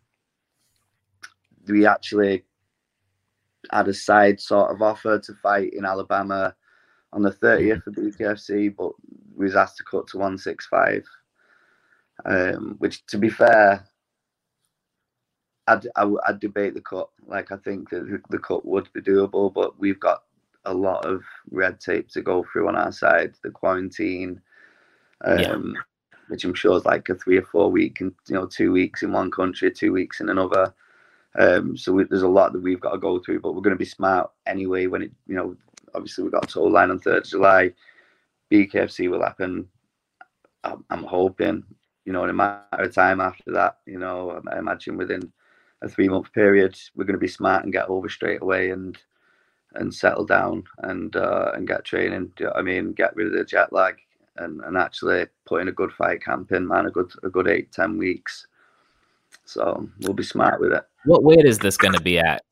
we 1.69 1.85
actually 1.85 2.45
had 3.71 3.89
a 3.89 3.95
side 3.95 4.41
sort 4.41 4.71
of 4.71 4.81
offer 4.81 5.19
to 5.19 5.35
fight 5.35 5.75
in 5.75 5.85
Alabama 5.85 6.55
on 7.17 7.23
the 7.23 7.31
30th 7.31 7.87
of 7.87 7.95
BKFC, 7.95 8.77
but 8.77 8.93
was 9.35 9.57
asked 9.57 9.79
to 9.79 9.85
cut 9.85 10.07
to 10.09 10.19
165. 10.19 11.05
Um, 12.27 12.77
which, 12.79 13.05
to 13.07 13.19
be 13.19 13.31
fair, 13.31 13.89
I'd, 15.67 15.87
I, 15.97 16.11
I'd 16.27 16.41
debate 16.41 16.75
the 16.75 16.83
cut. 16.83 17.09
Like, 17.27 17.53
I 17.53 17.57
think 17.57 17.89
that 17.91 18.23
the 18.29 18.39
cut 18.39 18.67
would 18.67 18.93
be 18.93 19.01
doable, 19.01 19.53
but 19.53 19.79
we've 19.79 19.99
got 19.99 20.25
a 20.67 20.75
lot 20.75 21.07
of 21.07 21.23
red 21.51 21.81
tape 21.81 22.11
to 22.11 22.21
go 22.21 22.45
through 22.53 22.69
on 22.69 22.77
our 22.77 22.93
side. 22.93 23.35
The 23.43 23.51
quarantine, 23.51 24.41
um, 25.25 25.39
yeah. 25.39 25.81
which 26.29 26.45
I'm 26.45 26.55
sure 26.55 26.77
is 26.77 26.85
like 26.85 27.09
a 27.09 27.15
three 27.15 27.39
or 27.39 27.47
four 27.47 27.71
week, 27.71 28.03
and 28.03 28.13
you 28.29 28.35
know, 28.35 28.47
two 28.47 28.73
weeks 28.73 29.03
in 29.03 29.13
one 29.13 29.31
country, 29.31 29.71
two 29.71 29.93
weeks 29.93 30.21
in 30.21 30.29
another. 30.29 30.75
Um, 31.39 31.77
so 31.77 31.93
we, 31.93 32.05
there's 32.05 32.23
a 32.23 32.29
lot 32.29 32.53
that 32.53 32.63
we've 32.63 32.81
got 32.81 32.93
to 32.93 32.99
go 32.99 33.19
through, 33.21 33.41
but 33.41 33.55
we're 33.55 33.63
going 33.63 33.77
to 33.77 33.79
be 33.79 33.85
smart 33.87 34.31
anyway. 34.47 34.87
When 34.87 35.03
it, 35.03 35.13
you 35.27 35.35
know, 35.35 35.57
obviously 35.95 36.25
we've 36.25 36.33
got 36.33 36.49
toe 36.49 36.65
the 36.65 36.71
line 36.71 36.91
on 36.91 36.99
third 36.99 37.25
of 37.25 37.31
July. 37.31 37.73
BKFC 38.53 39.11
will 39.11 39.23
happen. 39.23 39.69
I'm, 40.65 40.85
I'm, 40.91 41.05
hoping, 41.05 41.65
you 42.05 42.13
know, 42.13 42.25
in 42.25 42.31
a 42.31 42.35
matter 42.35 42.67
of 42.73 42.95
time 42.95 43.21
after 43.21 43.53
that, 43.53 43.79
you 43.87 43.99
know, 43.99 44.41
I 44.51 44.59
imagine 44.59 44.97
within 44.97 45.33
a 45.83 45.89
three 45.89 46.09
month 46.09 46.33
period, 46.33 46.77
we're 46.95 47.05
going 47.05 47.15
to 47.15 47.21
be 47.21 47.29
smart 47.29 47.65
and 47.65 47.73
get 47.73 47.89
over 47.89 48.09
straight 48.09 48.43
away 48.43 48.71
and 48.71 48.99
and 49.75 49.93
settle 49.93 50.25
down 50.25 50.65
and 50.79 51.17
uh, 51.17 51.53
and 51.55 51.69
get 51.69 51.85
training. 51.85 52.33
You 52.39 52.47
know 52.47 52.53
I 52.57 52.63
mean, 52.63 52.93
get 52.93 53.15
rid 53.15 53.29
of 53.29 53.33
the 53.35 53.45
jet 53.45 53.73
lag 53.73 53.97
and, 54.37 54.61
and 54.63 54.77
actually 54.77 55.27
put 55.45 55.61
in 55.61 55.69
a 55.69 55.73
good 55.73 55.93
fight 55.93 56.23
camp 56.23 56.53
in, 56.53 56.67
man, 56.67 56.87
a 56.87 56.91
good 56.91 57.13
a 57.23 57.29
good 57.29 57.49
eight 57.49 57.73
ten 57.73 57.99
weeks. 57.99 58.47
So 59.45 59.89
we'll 60.01 60.15
be 60.15 60.23
smart 60.23 60.61
with 60.61 60.73
it. 60.73 60.85
What 61.05 61.23
weight 61.23 61.45
is 61.45 61.59
this 61.59 61.77
going 61.77 61.95
to 61.95 62.01
be 62.01 62.19
at? 62.19 62.43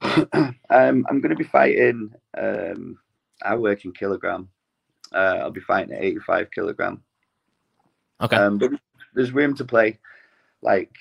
um, 0.70 1.06
I'm 1.08 1.20
going 1.20 1.30
to 1.30 1.36
be 1.36 1.44
fighting. 1.44 2.12
Um, 2.36 2.98
I 3.42 3.56
work 3.56 3.84
in 3.84 3.92
kilogram. 3.92 4.48
Uh, 5.12 5.38
I'll 5.40 5.50
be 5.50 5.60
fighting 5.60 5.94
at 5.94 6.02
85 6.02 6.50
kilogram. 6.50 7.02
Okay. 8.20 8.36
Um, 8.36 8.58
but 8.58 8.72
there's 9.14 9.32
room 9.32 9.54
to 9.56 9.64
play. 9.64 9.98
Like 10.62 10.94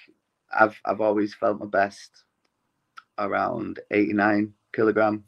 I've 0.58 0.80
I've 0.86 1.02
always 1.02 1.34
felt 1.34 1.60
my 1.60 1.66
best 1.66 2.24
around 3.18 3.80
89 3.92 4.54
kilogram. 4.74 5.24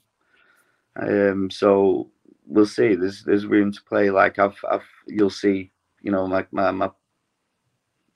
Um, 0.96 1.50
so 1.50 2.12
we'll 2.46 2.66
see. 2.66 2.96
There's 2.96 3.24
there's 3.24 3.46
room 3.46 3.72
to 3.72 3.82
play. 3.84 4.10
Like 4.10 4.40
I've 4.40 4.60
I've 4.70 4.88
you'll 5.08 5.30
see. 5.30 5.72
You 6.02 6.12
know, 6.12 6.26
like 6.26 6.52
my 6.54 6.72
my 6.72 6.90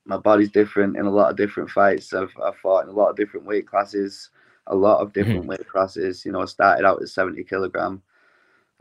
my 0.05 0.17
body's 0.17 0.51
different 0.51 0.97
in 0.97 1.05
a 1.05 1.11
lot 1.11 1.31
of 1.31 1.37
different 1.37 1.69
fights. 1.69 2.13
I've 2.13 2.33
I've 2.43 2.57
fought 2.57 2.85
in 2.85 2.89
a 2.89 2.93
lot 2.93 3.09
of 3.09 3.15
different 3.15 3.45
weight 3.45 3.67
classes, 3.67 4.29
a 4.67 4.75
lot 4.75 5.01
of 5.01 5.13
different 5.13 5.41
mm-hmm. 5.41 5.49
weight 5.49 5.67
classes. 5.67 6.25
You 6.25 6.31
know, 6.31 6.41
I 6.41 6.45
started 6.45 6.85
out 6.85 7.01
at 7.01 7.09
70 7.09 7.43
kilogram, 7.43 8.01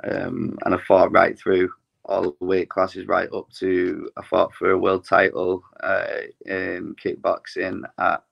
um, 0.05 0.59
and 0.65 0.75
I 0.75 0.79
fought 0.79 1.13
right 1.13 1.39
through 1.39 1.71
all 2.05 2.23
the 2.23 2.45
weight 2.45 2.69
classes 2.69 3.07
right 3.07 3.33
up 3.33 3.49
to 3.53 4.11
I 4.17 4.25
fought 4.25 4.53
for 4.55 4.73
a 4.73 4.79
world 4.79 5.05
title 5.05 5.63
uh, 5.81 6.23
in 6.45 6.97
kickboxing 7.03 7.83
at 7.99 8.25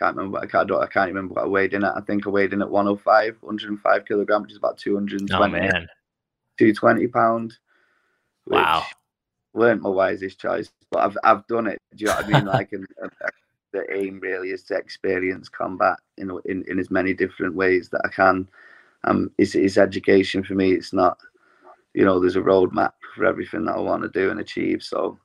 can't 0.00 0.16
remember. 0.16 0.38
I 0.38 0.46
can't, 0.46 0.70
I 0.72 0.86
can't 0.86 1.08
remember 1.08 1.34
what 1.34 1.44
I 1.44 1.48
weighed 1.48 1.74
in 1.74 1.84
at. 1.84 1.96
I 1.96 2.00
think 2.00 2.26
I 2.26 2.30
weighed 2.30 2.52
in 2.52 2.62
at 2.62 2.70
105, 2.70 3.36
105 3.40 4.04
kilogram, 4.06 4.42
which 4.42 4.52
is 4.52 4.56
about 4.56 4.78
220, 4.78 5.34
oh, 5.34 5.48
man. 5.48 5.88
220 6.58 7.06
pound. 7.08 7.58
Wow. 8.46 8.84
weren't 9.52 9.82
my 9.82 9.90
wisest 9.90 10.40
choice, 10.40 10.72
but 10.90 11.00
I've 11.00 11.18
I've 11.22 11.46
done 11.46 11.66
it. 11.66 11.78
Do 11.94 12.04
you 12.04 12.06
know 12.06 12.16
what 12.16 12.24
I 12.24 12.28
mean? 12.28 12.44
like, 12.46 12.72
and, 12.72 12.86
and 12.98 13.10
the 13.72 13.84
aim 13.94 14.20
really 14.20 14.50
is 14.50 14.64
to 14.64 14.74
experience 14.74 15.48
combat 15.48 15.98
in 16.18 16.30
in, 16.44 16.64
in 16.68 16.78
as 16.78 16.90
many 16.90 17.14
different 17.14 17.54
ways 17.54 17.88
that 17.90 18.02
I 18.04 18.08
can. 18.08 18.48
Um, 19.04 19.30
it's, 19.38 19.54
it's 19.54 19.78
education 19.78 20.42
for 20.42 20.54
me. 20.54 20.72
It's 20.72 20.92
not, 20.92 21.18
you 21.94 22.04
know, 22.04 22.20
there's 22.20 22.36
a 22.36 22.40
roadmap 22.40 22.92
for 23.14 23.24
everything 23.24 23.64
that 23.64 23.76
I 23.76 23.80
want 23.80 24.02
to 24.02 24.08
do 24.08 24.30
and 24.30 24.40
achieve. 24.40 24.82
So, 24.82 25.18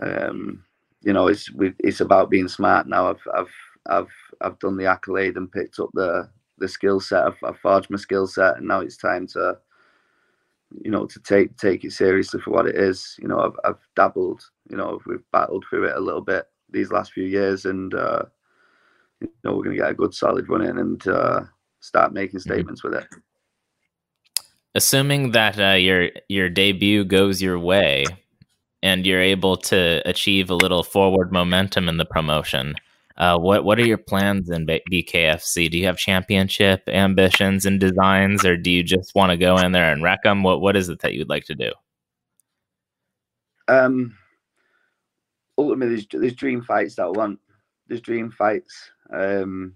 um, 0.00 0.64
you 1.02 1.12
know, 1.12 1.28
it's 1.28 1.50
it's 1.78 2.00
about 2.00 2.30
being 2.30 2.48
smart 2.48 2.88
now. 2.88 3.10
I've 3.10 3.22
I've 3.34 3.54
I've 3.86 4.12
I've 4.40 4.58
done 4.58 4.76
the 4.76 4.86
accolade 4.86 5.36
and 5.36 5.52
picked 5.52 5.78
up 5.78 5.90
the 5.94 6.28
the 6.58 6.68
skill 6.68 7.00
set. 7.00 7.24
I've, 7.26 7.38
I've 7.44 7.58
forged 7.58 7.90
my 7.90 7.98
skill 7.98 8.26
set, 8.26 8.56
and 8.56 8.66
now 8.66 8.80
it's 8.80 8.96
time 8.96 9.26
to, 9.28 9.58
you 10.82 10.90
know, 10.90 11.06
to 11.06 11.20
take 11.20 11.56
take 11.56 11.84
it 11.84 11.92
seriously 11.92 12.40
for 12.40 12.50
what 12.50 12.66
it 12.66 12.76
is. 12.76 13.16
You 13.20 13.28
know, 13.28 13.40
I've 13.40 13.58
I've 13.64 13.80
dabbled. 13.94 14.42
You 14.70 14.76
know, 14.76 15.00
we've 15.06 15.30
battled 15.30 15.66
through 15.68 15.88
it 15.88 15.96
a 15.96 16.00
little 16.00 16.22
bit 16.22 16.46
these 16.74 16.90
last 16.90 17.12
few 17.12 17.24
years, 17.24 17.64
and 17.64 17.94
uh, 17.94 18.24
you 19.20 19.28
know, 19.44 19.56
we're 19.56 19.64
gonna 19.64 19.76
get 19.76 19.90
a 19.90 19.94
good 19.94 20.14
solid 20.14 20.48
run 20.48 20.62
in 20.62 20.78
and 20.78 21.08
uh, 21.08 21.40
start 21.80 22.12
making 22.12 22.40
mm-hmm. 22.40 22.52
statements 22.52 22.82
mm-hmm. 22.82 22.96
with 22.96 23.04
it. 23.04 23.08
Assuming 24.74 25.30
that 25.30 25.58
uh, 25.58 25.76
your 25.76 26.10
your 26.28 26.50
debut 26.50 27.04
goes 27.04 27.40
your 27.40 27.58
way, 27.58 28.04
and 28.82 29.06
you're 29.06 29.20
able 29.20 29.56
to 29.56 30.02
achieve 30.04 30.50
a 30.50 30.54
little 30.54 30.82
forward 30.82 31.32
momentum 31.32 31.88
in 31.88 31.96
the 31.96 32.04
promotion 32.04 32.74
uh, 33.16 33.38
what 33.38 33.64
what 33.64 33.78
are 33.78 33.86
your 33.86 33.98
plans 33.98 34.50
in 34.50 34.66
BKFC? 34.66 35.70
Do 35.70 35.78
you 35.78 35.86
have 35.86 35.96
championship 35.96 36.82
ambitions 36.88 37.64
and 37.64 37.78
designs, 37.78 38.44
or 38.44 38.56
do 38.56 38.70
you 38.70 38.82
just 38.82 39.14
want 39.14 39.30
to 39.30 39.36
go 39.36 39.56
in 39.56 39.72
there 39.72 39.92
and 39.92 40.02
wreck 40.02 40.24
them? 40.24 40.42
What 40.42 40.60
what 40.60 40.76
is 40.76 40.88
it 40.88 41.00
that 41.00 41.14
you'd 41.14 41.28
like 41.28 41.44
to 41.44 41.54
do? 41.54 41.70
Um, 43.68 44.16
ultimately, 45.58 45.96
there's, 45.96 46.06
there's 46.10 46.34
dream 46.34 46.62
fights 46.62 46.96
that 46.96 47.04
I 47.04 47.08
want. 47.08 47.38
There's 47.88 48.00
dream 48.00 48.30
fights. 48.30 48.90
Um, 49.12 49.74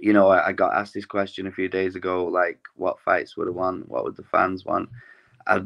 you 0.00 0.12
know, 0.12 0.28
I, 0.28 0.48
I, 0.48 0.52
got 0.52 0.74
asked 0.74 0.92
this 0.92 1.06
question 1.06 1.46
a 1.46 1.52
few 1.52 1.68
days 1.68 1.96
ago, 1.96 2.26
like 2.26 2.58
what 2.74 3.00
fights 3.00 3.36
would 3.36 3.48
I 3.48 3.52
want? 3.52 3.88
What 3.88 4.04
would 4.04 4.16
the 4.16 4.24
fans 4.24 4.64
want? 4.64 4.88
I, 5.46 5.62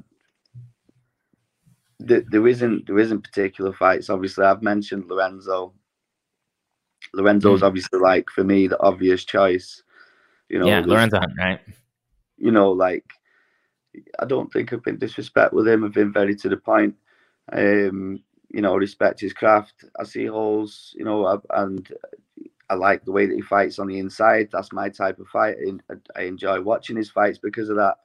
there 1.98 2.46
isn't 2.46 2.87
there 2.87 2.98
isn't 2.98 3.24
particular 3.24 3.72
fights. 3.72 4.09
Obviously, 4.09 4.44
I've 4.44 4.62
mentioned 4.62 5.07
Lorenzo 5.09 5.72
Lorenzo's 7.14 7.61
mm. 7.61 7.66
obviously 7.66 7.98
like 7.98 8.29
for 8.31 8.44
me 8.44 8.66
the 8.66 8.81
obvious 8.83 9.24
choice. 9.24 9.83
You 10.48 10.59
know, 10.59 10.66
yeah, 10.66 10.83
Lorenzo, 10.85 11.20
right? 11.38 11.61
You 12.37 12.51
know, 12.51 12.70
like 12.70 13.05
I 14.18 14.24
don't 14.24 14.53
think 14.53 14.72
I've 14.72 14.83
been 14.83 14.98
disrespectful 14.98 15.59
with 15.59 15.68
him. 15.68 15.85
I've 15.85 15.92
been 15.92 16.12
very 16.12 16.37
to 16.37 16.48
the 16.48 16.57
point. 16.57 16.94
Um, 17.53 18.22
you 18.50 18.61
know, 18.61 18.76
respect 18.76 19.20
his 19.20 19.32
craft. 19.32 19.84
I 19.98 20.04
see 20.04 20.26
holes. 20.26 20.94
You 20.96 21.04
know, 21.04 21.40
and 21.50 21.88
I 22.70 22.74
like 22.74 23.04
the 23.04 23.12
way 23.12 23.26
that 23.26 23.34
he 23.34 23.42
fights 23.42 23.78
on 23.78 23.88
the 23.88 23.98
inside. 23.98 24.48
That's 24.52 24.72
my 24.72 24.88
type 24.88 25.18
of 25.18 25.28
fight. 25.28 25.56
I 26.16 26.22
enjoy 26.22 26.61
watching 26.61 26.96
his 26.96 27.11
fights 27.11 27.38
because 27.38 27.68
of 27.68 27.76
that. 27.76 27.96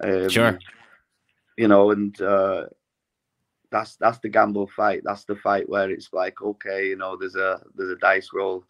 Um, 0.00 0.28
sure. 0.28 0.58
You 1.56 1.68
know, 1.68 1.90
and 1.90 2.20
uh, 2.20 2.66
that's 3.70 3.96
that's 3.96 4.18
the 4.18 4.28
gamble 4.28 4.68
fight. 4.68 5.02
That's 5.04 5.24
the 5.24 5.36
fight 5.36 5.68
where 5.68 5.90
it's 5.90 6.12
like, 6.12 6.42
okay, 6.42 6.88
you 6.88 6.96
know, 6.96 7.16
there's 7.16 7.36
a 7.36 7.62
there's 7.74 7.90
a 7.90 7.96
dice 7.96 8.30
roll, 8.32 8.64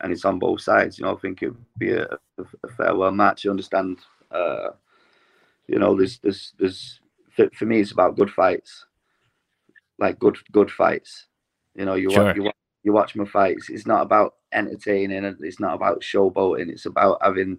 and 0.00 0.12
it's 0.12 0.24
on 0.24 0.38
both 0.38 0.60
sides. 0.60 0.98
You 0.98 1.04
know, 1.04 1.14
I 1.16 1.20
think 1.20 1.42
it'd 1.42 1.56
be 1.78 1.92
a, 1.92 2.06
a, 2.38 2.68
farewell 2.76 3.12
match. 3.12 3.44
You 3.44 3.50
understand? 3.50 3.98
Uh, 4.30 4.70
you 5.68 5.78
know, 5.78 5.96
there's 5.96 6.18
there's 6.18 6.52
there's 6.58 7.00
for, 7.52 7.66
me, 7.66 7.80
it's 7.80 7.92
about 7.92 8.16
good 8.16 8.30
fights, 8.30 8.86
like 9.98 10.18
good 10.18 10.36
good 10.52 10.70
fights. 10.70 11.26
You 11.74 11.84
know, 11.84 11.94
you 11.94 12.10
sure. 12.10 12.24
watch, 12.24 12.36
you 12.36 12.42
watch 12.42 12.56
you 12.82 12.92
watch 12.92 13.16
my 13.16 13.24
fights. 13.24 13.68
It's 13.68 13.86
not 13.86 14.02
about 14.02 14.34
entertaining. 14.52 15.24
It's 15.40 15.60
not 15.60 15.74
about 15.74 16.00
showboating. 16.02 16.70
It's 16.70 16.86
about 16.86 17.18
having 17.22 17.58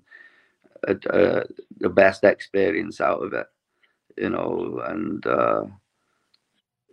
a, 0.88 0.96
a, 1.10 1.44
the 1.80 1.90
best 1.90 2.24
experience 2.24 3.02
out 3.02 3.24
of 3.24 3.34
it. 3.34 3.48
You 4.18 4.30
know, 4.30 4.82
and. 4.86 5.26
Uh, 5.26 5.64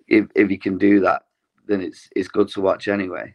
if 0.09 0.27
if 0.35 0.51
you 0.51 0.59
can 0.59 0.79
do 0.79 1.01
that, 1.01 1.23
then 1.67 1.81
it's 1.81 2.09
it's 2.15 2.29
good 2.29 2.49
to 2.49 2.61
watch 2.61 2.89
anyway. 2.89 3.35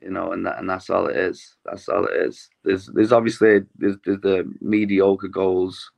You 0.00 0.10
know, 0.10 0.32
and 0.32 0.46
that 0.46 0.58
and 0.58 0.68
that's 0.68 0.90
all 0.90 1.06
it 1.06 1.16
is. 1.16 1.56
That's 1.64 1.88
all 1.88 2.04
it 2.06 2.14
is. 2.14 2.48
There's 2.64 2.86
there's 2.86 3.12
obviously 3.12 3.60
there's, 3.76 3.96
there's 4.04 4.20
the 4.20 4.52
mediocre 4.60 5.28
goals. 5.28 5.90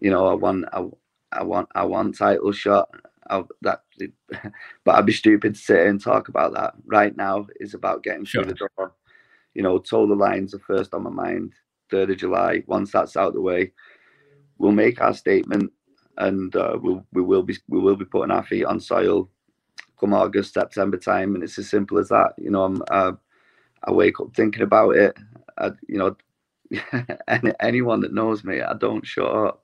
You 0.00 0.10
know, 0.10 0.26
I 0.26 0.34
want 0.34 0.64
I, 0.72 0.86
I 1.32 1.42
want 1.42 1.68
I 1.74 1.84
want 1.84 2.16
title 2.16 2.52
shot. 2.52 2.88
I, 3.30 3.44
that, 3.62 3.82
but 4.84 4.94
I'd 4.94 5.06
be 5.06 5.12
stupid 5.12 5.54
to 5.54 5.60
sit 5.60 5.86
and 5.86 6.00
talk 6.00 6.28
about 6.28 6.54
that 6.54 6.74
right 6.86 7.16
now. 7.16 7.46
It's 7.56 7.74
about 7.74 8.02
getting 8.02 8.24
sure. 8.24 8.44
through 8.44 8.54
the 8.54 8.68
door. 8.76 8.94
You 9.54 9.62
know, 9.62 9.78
toe 9.78 10.06
the 10.06 10.14
lines 10.14 10.54
are 10.54 10.60
first 10.60 10.94
on 10.94 11.02
my 11.02 11.10
mind. 11.10 11.52
Third 11.90 12.10
of 12.10 12.16
July. 12.16 12.62
Once 12.66 12.92
that's 12.92 13.16
out 13.16 13.28
of 13.28 13.34
the 13.34 13.40
way, 13.40 13.72
we'll 14.58 14.72
make 14.72 15.00
our 15.00 15.14
statement 15.14 15.72
and 16.18 16.54
uh, 16.56 16.78
we'll, 16.80 17.04
we 17.12 17.22
will 17.22 17.42
be 17.42 17.56
we 17.68 17.80
will 17.80 17.96
be 17.96 18.04
putting 18.04 18.30
our 18.30 18.44
feet 18.44 18.64
on 18.64 18.80
soil 18.80 19.28
come 20.02 20.14
August, 20.14 20.54
September 20.54 20.96
time, 20.96 21.34
and 21.34 21.44
it's 21.44 21.58
as 21.58 21.70
simple 21.70 21.98
as 21.98 22.08
that. 22.08 22.32
You 22.36 22.50
know, 22.50 22.64
I'm, 22.64 22.82
I, 22.90 23.12
I 23.84 23.92
wake 23.92 24.20
up 24.20 24.34
thinking 24.34 24.62
about 24.62 24.96
it. 24.96 25.16
I, 25.56 25.70
you 25.88 25.98
know, 25.98 26.16
anyone 27.60 28.00
that 28.00 28.12
knows 28.12 28.42
me, 28.42 28.60
I 28.60 28.74
don't 28.74 29.06
shut 29.06 29.32
up. 29.32 29.62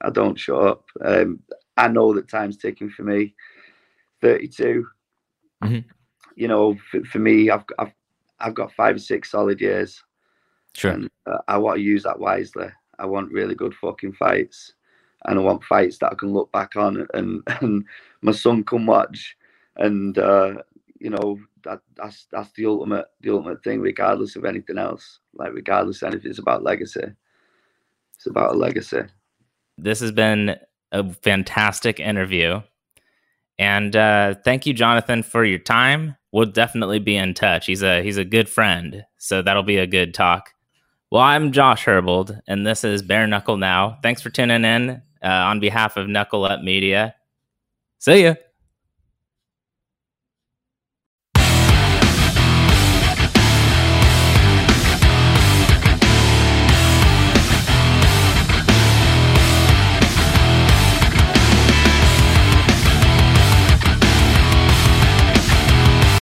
I 0.00 0.10
don't 0.10 0.38
shut 0.38 0.62
up. 0.62 0.84
Um, 1.04 1.40
I 1.76 1.88
know 1.88 2.14
that 2.14 2.28
time's 2.28 2.56
ticking 2.56 2.88
for 2.88 3.02
me. 3.02 3.34
32. 4.24 4.86
Mm-hmm. 5.62 5.88
You 6.36 6.48
know, 6.48 6.76
for, 6.90 7.04
for, 7.04 7.18
me, 7.18 7.50
I've, 7.50 7.64
I've 7.78 7.92
I've 8.40 8.54
got 8.54 8.72
five 8.72 8.96
or 8.96 9.00
six 9.00 9.30
solid 9.30 9.60
years. 9.60 10.02
Sure. 10.74 10.90
And, 10.90 11.10
uh, 11.26 11.38
I 11.46 11.58
want 11.58 11.76
to 11.76 11.82
use 11.82 12.02
that 12.02 12.18
wisely. 12.18 12.66
I 12.98 13.06
want 13.06 13.32
really 13.32 13.54
good 13.54 13.74
fucking 13.74 14.14
fights, 14.14 14.72
and 15.26 15.38
I 15.38 15.42
want 15.42 15.62
fights 15.64 15.98
that 15.98 16.12
I 16.12 16.14
can 16.16 16.32
look 16.32 16.50
back 16.52 16.74
on 16.76 17.06
and 17.14 17.42
and 17.60 17.84
my 18.22 18.32
son 18.32 18.64
can 18.64 18.86
watch, 18.86 19.36
and 19.76 20.18
uh, 20.18 20.54
you 20.98 21.10
know 21.10 21.38
that 21.64 21.80
that's 21.96 22.26
that's 22.32 22.52
the 22.52 22.66
ultimate 22.66 23.06
the 23.20 23.30
ultimate 23.30 23.62
thing, 23.62 23.80
regardless 23.80 24.36
of 24.36 24.44
anything 24.44 24.78
else. 24.78 25.20
Like 25.34 25.52
regardless 25.52 26.02
of 26.02 26.08
anything, 26.08 26.30
it's 26.30 26.38
about 26.38 26.64
legacy. 26.64 27.12
It's 28.16 28.26
about 28.26 28.54
a 28.54 28.58
legacy. 28.58 29.02
This 29.76 30.00
has 30.00 30.12
been 30.12 30.56
a 30.92 31.12
fantastic 31.12 32.00
interview. 32.00 32.62
And 33.58 33.94
uh, 33.94 34.34
thank 34.44 34.66
you, 34.66 34.74
Jonathan, 34.74 35.22
for 35.22 35.44
your 35.44 35.58
time. 35.58 36.16
We'll 36.32 36.46
definitely 36.46 36.98
be 36.98 37.16
in 37.16 37.34
touch. 37.34 37.66
He's 37.66 37.82
a 37.82 38.02
he's 38.02 38.16
a 38.16 38.24
good 38.24 38.48
friend, 38.48 39.04
so 39.18 39.42
that'll 39.42 39.62
be 39.62 39.76
a 39.76 39.86
good 39.86 40.14
talk. 40.14 40.50
Well, 41.10 41.22
I'm 41.22 41.52
Josh 41.52 41.84
Herbold, 41.84 42.40
and 42.48 42.66
this 42.66 42.82
is 42.82 43.02
Bare 43.02 43.26
Knuckle 43.28 43.56
Now. 43.56 43.98
Thanks 44.02 44.20
for 44.20 44.30
tuning 44.30 44.64
in 44.64 44.90
uh, 45.22 45.28
on 45.28 45.60
behalf 45.60 45.96
of 45.96 46.08
Knuckle 46.08 46.44
Up 46.44 46.60
Media. 46.62 47.14
See 47.98 48.24
ya. 48.24 48.34